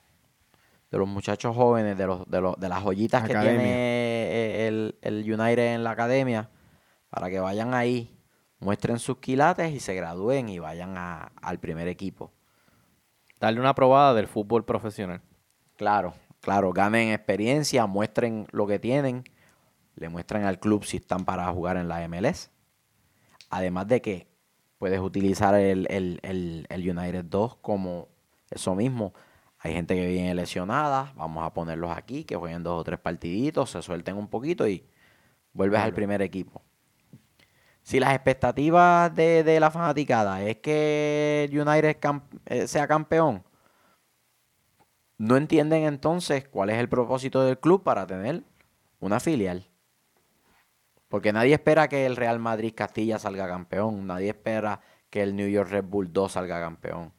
[0.90, 4.98] de los muchachos jóvenes, de, los, de, los, de las joyitas que tiene eh, el,
[5.02, 6.50] el United en la academia,
[7.10, 8.16] para que vayan ahí,
[8.60, 12.32] muestren sus quilates y se gradúen y vayan a- al primer equipo.
[13.40, 15.20] Darle una probada del fútbol profesional.
[15.76, 19.24] Claro, claro, ganen experiencia, muestren lo que tienen,
[19.96, 22.50] le muestran al club si están para jugar en la MLS.
[23.50, 24.28] Además de que
[24.78, 28.08] puedes utilizar el, el- el- el United 2 como
[28.54, 29.14] eso mismo.
[29.58, 33.70] Hay gente que viene lesionada, vamos a ponerlos aquí, que jueguen dos o tres partiditos,
[33.70, 34.86] se suelten un poquito y
[35.52, 36.62] vuelves al primer equipo.
[37.82, 41.96] Si las expectativas de, de la fanaticada es que United
[42.46, 43.44] eh, sea campeón,
[45.18, 48.42] no entienden entonces cuál es el propósito del club para tener
[49.00, 49.66] una filial.
[51.08, 54.80] Porque nadie espera que el Real Madrid Castilla salga campeón, nadie espera
[55.10, 57.12] que el New York Red Bull 2 salga campeón,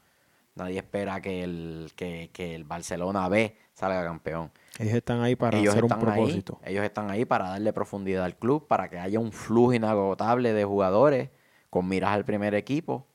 [0.55, 4.51] nadie espera que el, que, que el Barcelona B salga campeón.
[4.79, 6.59] Ellos están ahí para ellos hacer un están propósito.
[6.63, 10.53] Ahí, ellos están ahí para darle profundidad al club, para que haya un flujo inagotable
[10.53, 11.29] de jugadores
[11.69, 13.05] con miras al primer equipo.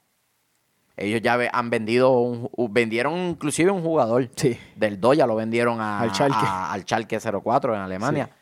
[0.97, 4.59] Ellos ya han vendido, un, vendieron inclusive un jugador Sí.
[4.77, 6.35] del Doya, lo vendieron a, Al Schalke.
[6.37, 8.27] a- al Schalke 04 en Alemania.
[8.27, 8.33] Sí.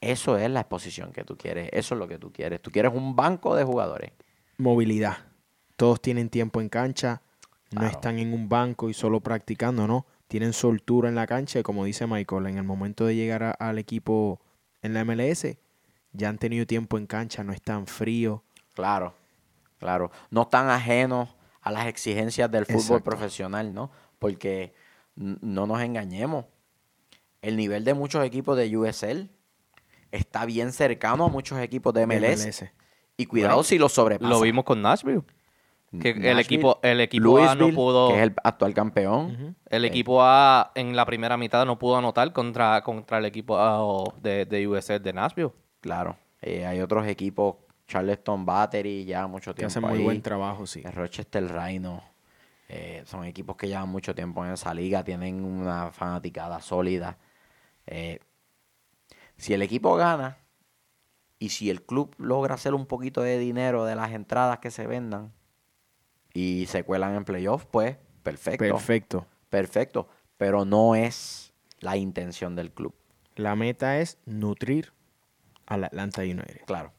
[0.00, 2.60] Eso es la exposición que tú quieres, eso es lo que tú quieres.
[2.60, 4.12] Tú quieres un banco de jugadores.
[4.58, 5.18] Movilidad.
[5.76, 7.20] Todos tienen tiempo en cancha.
[7.74, 10.06] No están en un banco y solo practicando, ¿no?
[10.28, 13.50] Tienen soltura en la cancha y como dice Michael, en el momento de llegar a-
[13.52, 14.40] al equipo
[14.82, 15.58] en la MLS,
[16.12, 18.40] ya han tenido tiempo en cancha, no están fríos.
[18.74, 19.14] Claro,
[19.78, 20.10] claro.
[20.30, 21.28] No están ajenos
[21.60, 23.04] a las exigencias del fútbol Exacto.
[23.04, 23.90] profesional, ¿no?
[24.18, 24.74] Porque
[25.14, 26.46] no nos engañemos.
[27.42, 29.28] El nivel de muchos equipos de USL
[30.10, 32.44] está bien cercano a muchos equipos de MLS.
[32.46, 32.70] MLS.
[33.16, 34.30] Y cuidado Bueno, si los sobrepasa.
[34.30, 35.22] Lo vimos con Nashville.
[36.00, 38.08] Que el equipo, el equipo A no pudo.
[38.08, 39.56] que es el actual campeón.
[39.68, 39.88] El Eh.
[39.88, 44.46] equipo A en la primera mitad no pudo anotar contra, contra el equipo A de,
[44.46, 45.52] de USL de Nashville.
[45.80, 46.16] Claro.
[46.40, 50.04] Eh, hay otros equipos, Charleston Battery, ya mucho Que tiempo hacen muy ahí.
[50.04, 50.80] buen trabajo, sí.
[50.84, 52.02] El Rochester Rhino.
[52.68, 57.18] eh, son equipos que llevan mucho tiempo en esa liga, tienen una fanaticada sólida.
[57.86, 58.18] Eh,
[59.36, 60.38] si el equipo gana
[61.38, 64.86] y si el club logra hacer un poquito de dinero de las entradas que se
[64.86, 65.32] vendan
[66.34, 68.64] y se cuelan en playoffs, pues perfecto.
[68.64, 69.26] Perfecto.
[69.50, 70.08] Perfecto.
[70.36, 72.94] Pero no es la intención del club.
[73.36, 74.92] La meta es nutrir
[75.66, 76.62] al Atlanta United.
[76.66, 76.92] Claro.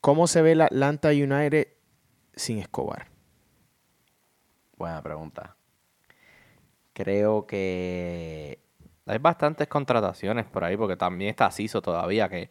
[0.00, 1.68] ¿Cómo se ve el Atlanta United
[2.34, 3.08] sin Escobar?
[4.76, 5.56] Buena pregunta.
[6.92, 8.60] Creo que
[9.06, 12.50] Hay bastantes contrataciones por ahí porque también está Ciso todavía que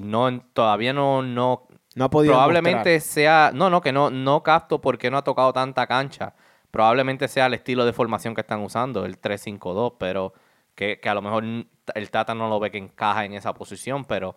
[0.00, 4.80] no todavía no no No ha podido probablemente sea no no que no no capto
[4.80, 6.34] porque no ha tocado tanta cancha
[6.70, 10.32] probablemente sea el estilo de formación que están usando el 3-5-2 pero
[10.74, 14.36] que, a lo mejor el Tata no lo ve que encaja en esa posición, pero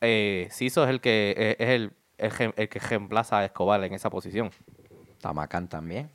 [0.00, 4.10] eh, Ciso es el que eh, es el, el, que reemplaza a Escobar en esa
[4.10, 4.50] posición.
[5.20, 6.10] Tamacán también,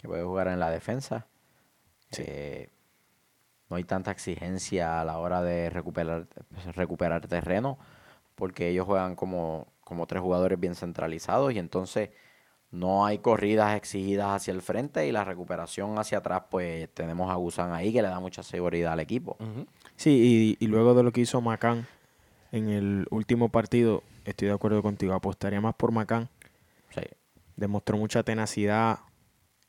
[0.00, 1.26] que puede jugar en la defensa.
[2.16, 2.70] Eh,
[3.68, 6.26] no hay tanta exigencia a la hora de recuperar,
[6.74, 7.78] recuperar terreno,
[8.34, 12.10] porque ellos juegan como, como tres jugadores bien centralizados y entonces
[12.70, 17.34] no hay corridas exigidas hacia el frente y la recuperación hacia atrás, pues tenemos a
[17.36, 19.38] Gusan ahí que le da mucha seguridad al equipo.
[19.96, 21.86] Sí, y, luego de lo que hizo Macán
[22.52, 26.28] en el último partido, estoy de acuerdo contigo, apostaría más por Macán.
[26.90, 27.00] Sí.
[27.56, 28.98] Demostró mucha tenacidad,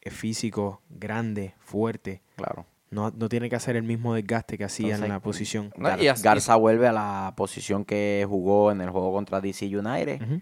[0.02, 2.22] es físico, grande, fuerte.
[2.36, 2.66] Claro.
[2.92, 5.72] No, no tiene que hacer el mismo desgaste que hacía en la posición.
[5.76, 10.42] Garza vuelve a la posición que jugó en el juego contra DC United.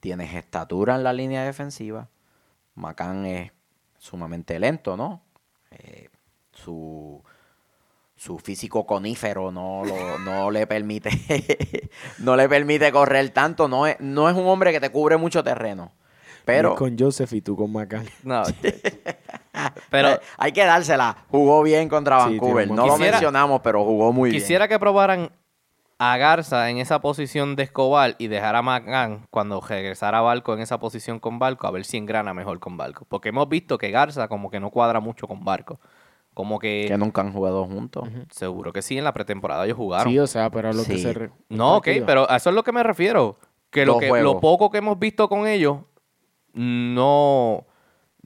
[0.00, 2.08] Tienes estatura en la línea defensiva.
[2.74, 3.52] Macán es
[3.98, 5.22] sumamente lento, ¿no?
[5.70, 6.08] Eh,
[6.52, 7.22] su,
[8.16, 9.82] su físico conífero no,
[10.24, 11.10] no le permite
[12.18, 13.68] no le permite correr tanto.
[13.68, 15.92] No es, no es un hombre que te cubre mucho terreno.
[16.44, 18.06] Pero, con Joseph y tú con Macán.
[18.22, 18.44] No.
[19.90, 21.16] pero hay que dársela.
[21.30, 22.70] Jugó bien contra Vancouver.
[22.70, 24.40] no lo mencionamos, pero jugó muy bien.
[24.40, 25.30] Quisiera que probaran
[25.98, 30.52] a Garza en esa posición de Escobar y dejar a Magán cuando regresara a Balco
[30.52, 33.06] en esa posición con Balco a ver si engrana mejor con Balco.
[33.08, 35.80] Porque hemos visto que Garza como que no cuadra mucho con Barco.
[36.34, 36.84] Como que...
[36.86, 38.06] Que nunca han jugado juntos.
[38.30, 40.12] Seguro que sí, en la pretemporada ellos jugaron.
[40.12, 41.30] Sí, o sea, pero a lo que se...
[41.48, 43.38] No, ok, pero a eso es lo que me refiero.
[43.70, 45.78] Que lo, que lo poco que hemos visto con ellos
[46.56, 47.65] no,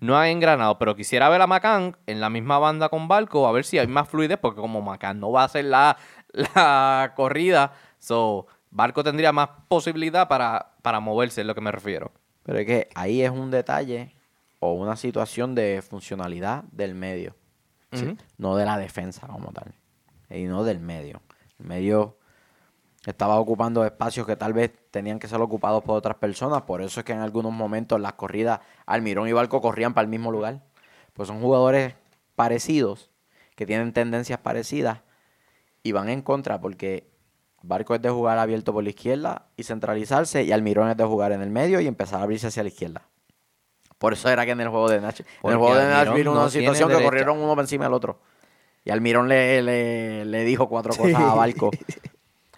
[0.01, 0.79] no ha engranado.
[0.79, 3.87] Pero quisiera ver a Macán en la misma banda con Barco a ver si hay
[3.87, 5.97] más fluidez, porque como Macán no va a hacer la,
[6.33, 7.73] la corrida.
[7.99, 12.13] So, Barco tendría más posibilidad para, para moverse, es lo que me refiero.
[12.43, 14.15] Pero es que ahí es un detalle
[14.59, 17.35] o una situación de funcionalidad del medio,
[18.39, 19.75] no de la defensa como tal,
[20.29, 21.23] y no del medio.
[21.59, 22.19] El medio
[23.07, 27.01] estaba ocupando espacios que tal vez tenían que ser ocupados por otras personas, por eso
[27.01, 30.61] es que en algunos momentos las corridas Almirón y Barco corrían para el mismo lugar.
[31.15, 31.95] Pues son jugadores
[32.37, 33.11] parecidos,
[33.57, 35.01] que tienen tendencias parecidas,
[35.83, 37.11] y van en contra porque
[37.63, 41.33] Barco es de jugar abierto por la izquierda y centralizarse y Almirón es de jugar
[41.33, 43.03] en el medio y empezar a abrirse hacia la izquierda.
[43.99, 46.49] Por eso era que en el juego de Nash, en el juego de vino una
[46.49, 48.21] situación que corrieron uno por encima del otro.
[48.83, 49.61] Y Almirón le,
[50.25, 51.71] le, dijo cuatro cosas a Barco.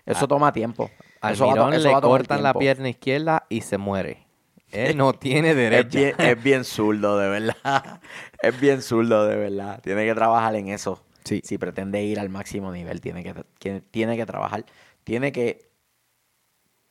[0.07, 0.90] Eso toma tiempo.
[1.20, 4.26] Almirón eso le cortan la pierna izquierda y se muere.
[4.72, 5.98] Él no tiene derecho.
[5.98, 8.00] Es bien, es bien zurdo, de verdad.
[8.42, 9.80] es bien zurdo, de verdad.
[9.82, 11.05] Tiene que trabajar en eso.
[11.24, 14.64] Si pretende ir al máximo nivel, tiene que, tiene que trabajar.
[15.05, 15.70] Tiene que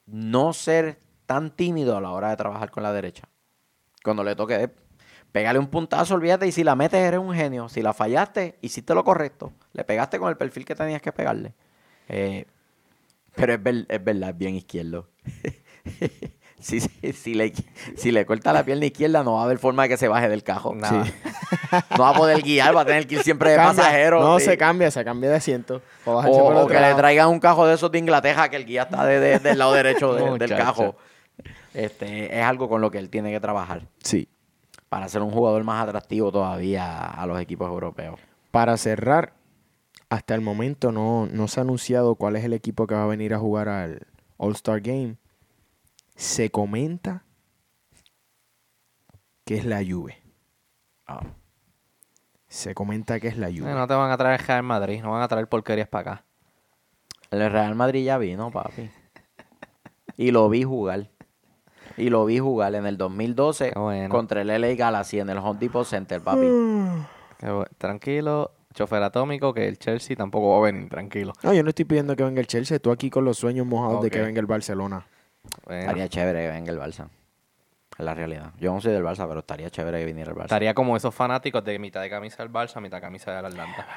[0.06, 3.28] no ser tan tímido a la hora de trabajar con la derecha.
[4.04, 4.70] Cuando le toque,
[5.32, 7.68] pégale un puntazo, olvídate, y si la metes eres un genio.
[7.68, 9.52] Si la fallaste, hiciste lo correcto.
[9.74, 11.54] Le pegaste con el perfil que tenías que pegarle.
[12.08, 12.46] Eh,
[13.36, 15.10] pero es, es verdad, es bien izquierdo.
[16.60, 17.54] si, si, le,
[17.96, 20.30] si le corta la pierna izquierda, no va a haber forma de que se baje
[20.30, 20.80] del cajón.
[20.80, 20.88] no
[22.00, 24.22] va a poder guiar, va a tener que ir siempre de pasajero.
[24.22, 25.82] No, se cambia, se cambia de asiento.
[26.06, 29.58] O, que le traigan un cajo de esos de Inglaterra que el guía está del
[29.58, 30.96] lado derecho del cajo.
[31.74, 33.84] Este, es algo con lo que él tiene que trabajar.
[34.04, 34.28] Sí.
[34.90, 38.20] Para ser un jugador más atractivo todavía a los equipos europeos.
[38.52, 39.34] Para cerrar,
[40.12, 43.08] hasta el momento no, no se ha anunciado cuál es el equipo que va a
[43.08, 45.16] venir a jugar al All-Star Game
[46.18, 47.24] se comenta
[49.46, 50.22] que es la Juve.
[51.08, 51.22] Ah.
[52.50, 53.74] Se comenta que es la Juve.
[53.74, 56.26] No te van a traer el Real Madrid, no van a traer porquerías para acá.
[57.32, 58.92] El Real Madrid ya vino, papi.
[60.18, 61.10] Y lo vi jugar.
[61.96, 63.72] Y lo vi jugar en el 2012
[64.10, 66.48] contra el LA Galaxy en el Home Depot Center, papi.
[67.78, 71.34] Tranquilo, chofer atómico, que el Chelsea tampoco va a venir, tranquilo.
[71.44, 72.80] No, yo no estoy pidiendo que venga el Chelsea.
[72.80, 75.06] Tú aquí con los sueños mojados de que venga el Barcelona.
[75.70, 77.08] Estaría chévere que venga el Barça.
[77.98, 78.52] Es la realidad.
[78.60, 80.46] Yo no soy del Barça, pero estaría chévere que viniera el Barça.
[80.46, 83.88] Estaría como esos fanáticos de mitad de camisa del Barça, mitad de camisa del Atlanta.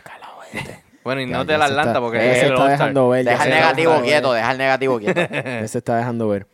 [1.04, 3.24] bueno, y no del Atlanta porque es está dejando ver.
[3.24, 5.20] Deja el negativo quieto, deja el negativo quieto.
[5.68, 6.46] se está dejando ver.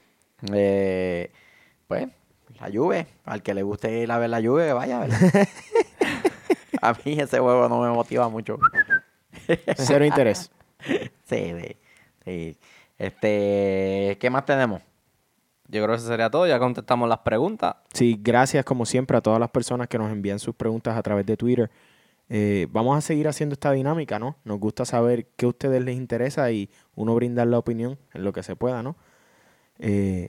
[0.52, 1.30] Eh,
[1.86, 2.08] pues,
[2.60, 3.06] la Juve.
[3.24, 5.06] Al que le guste ir a ver la Juve, que vaya, a
[7.04, 8.58] mí ese juego no me motiva mucho.
[9.76, 10.50] Cero interés.
[11.24, 11.54] sí,
[12.24, 12.58] sí.
[12.98, 14.82] Este, ¿qué más tenemos?
[15.68, 16.46] Yo creo que eso sería todo.
[16.46, 17.76] Ya contestamos las preguntas.
[17.94, 21.24] Sí, gracias como siempre a todas las personas que nos envían sus preguntas a través
[21.26, 21.70] de Twitter.
[22.28, 24.36] Eh, vamos a seguir haciendo esta dinámica, ¿no?
[24.44, 28.32] Nos gusta saber qué a ustedes les interesa y uno brindar la opinión en lo
[28.32, 28.96] que se pueda, ¿no?
[29.78, 30.28] Eh,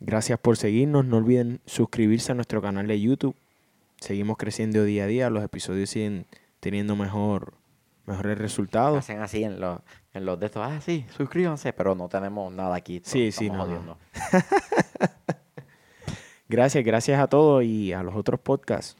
[0.00, 1.04] gracias por seguirnos.
[1.04, 3.34] No olviden suscribirse a nuestro canal de YouTube.
[4.00, 5.30] Seguimos creciendo día a día.
[5.30, 6.26] Los episodios siguen
[6.60, 7.54] teniendo mejor,
[8.06, 8.98] mejores resultados.
[8.98, 9.80] Hacen así en los,
[10.14, 10.62] en los de estos.
[10.64, 13.00] Ah, sí, suscríbanse, pero no tenemos nada aquí.
[13.04, 13.98] Sí, sí, no.
[16.50, 18.96] Gracias, gracias a todos y a los otros podcasts.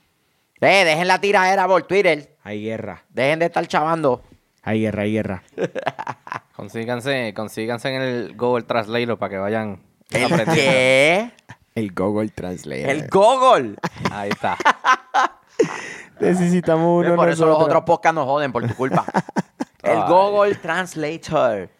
[0.60, 2.36] Eh, dejen la tiradera por Twitter.
[2.42, 4.22] Hay guerra, Dejen de estar chavando.
[4.62, 5.42] hay guerra, hay guerra.
[6.56, 9.80] Consíganse, consíganse en el Google Translator para que vayan
[10.10, 10.54] ¿El aprendiendo.
[10.54, 11.30] qué?
[11.78, 12.90] El Google Translate.
[12.90, 13.76] El Google.
[14.10, 14.56] Ahí está.
[16.20, 19.04] Necesitamos uno por eso los otros podcasts nos joden por tu culpa.
[19.84, 20.00] el.
[20.08, 21.70] Google Translator.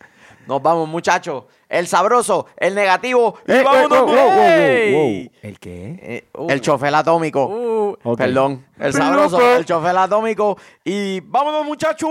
[0.47, 1.45] Nos vamos, muchachos.
[1.69, 3.39] El sabroso, el negativo.
[3.47, 4.95] y Eh, eh, vámonos, wow, wow, wow, wow, ey.
[4.95, 5.31] wow.
[5.43, 5.99] ¿El qué?
[6.01, 7.45] Eh, uh, El chofer atómico.
[7.47, 8.17] uh.
[8.17, 8.65] Perdón.
[8.79, 10.57] El sabroso, el chofer atómico.
[10.85, 12.09] Y vámonos, muchachos.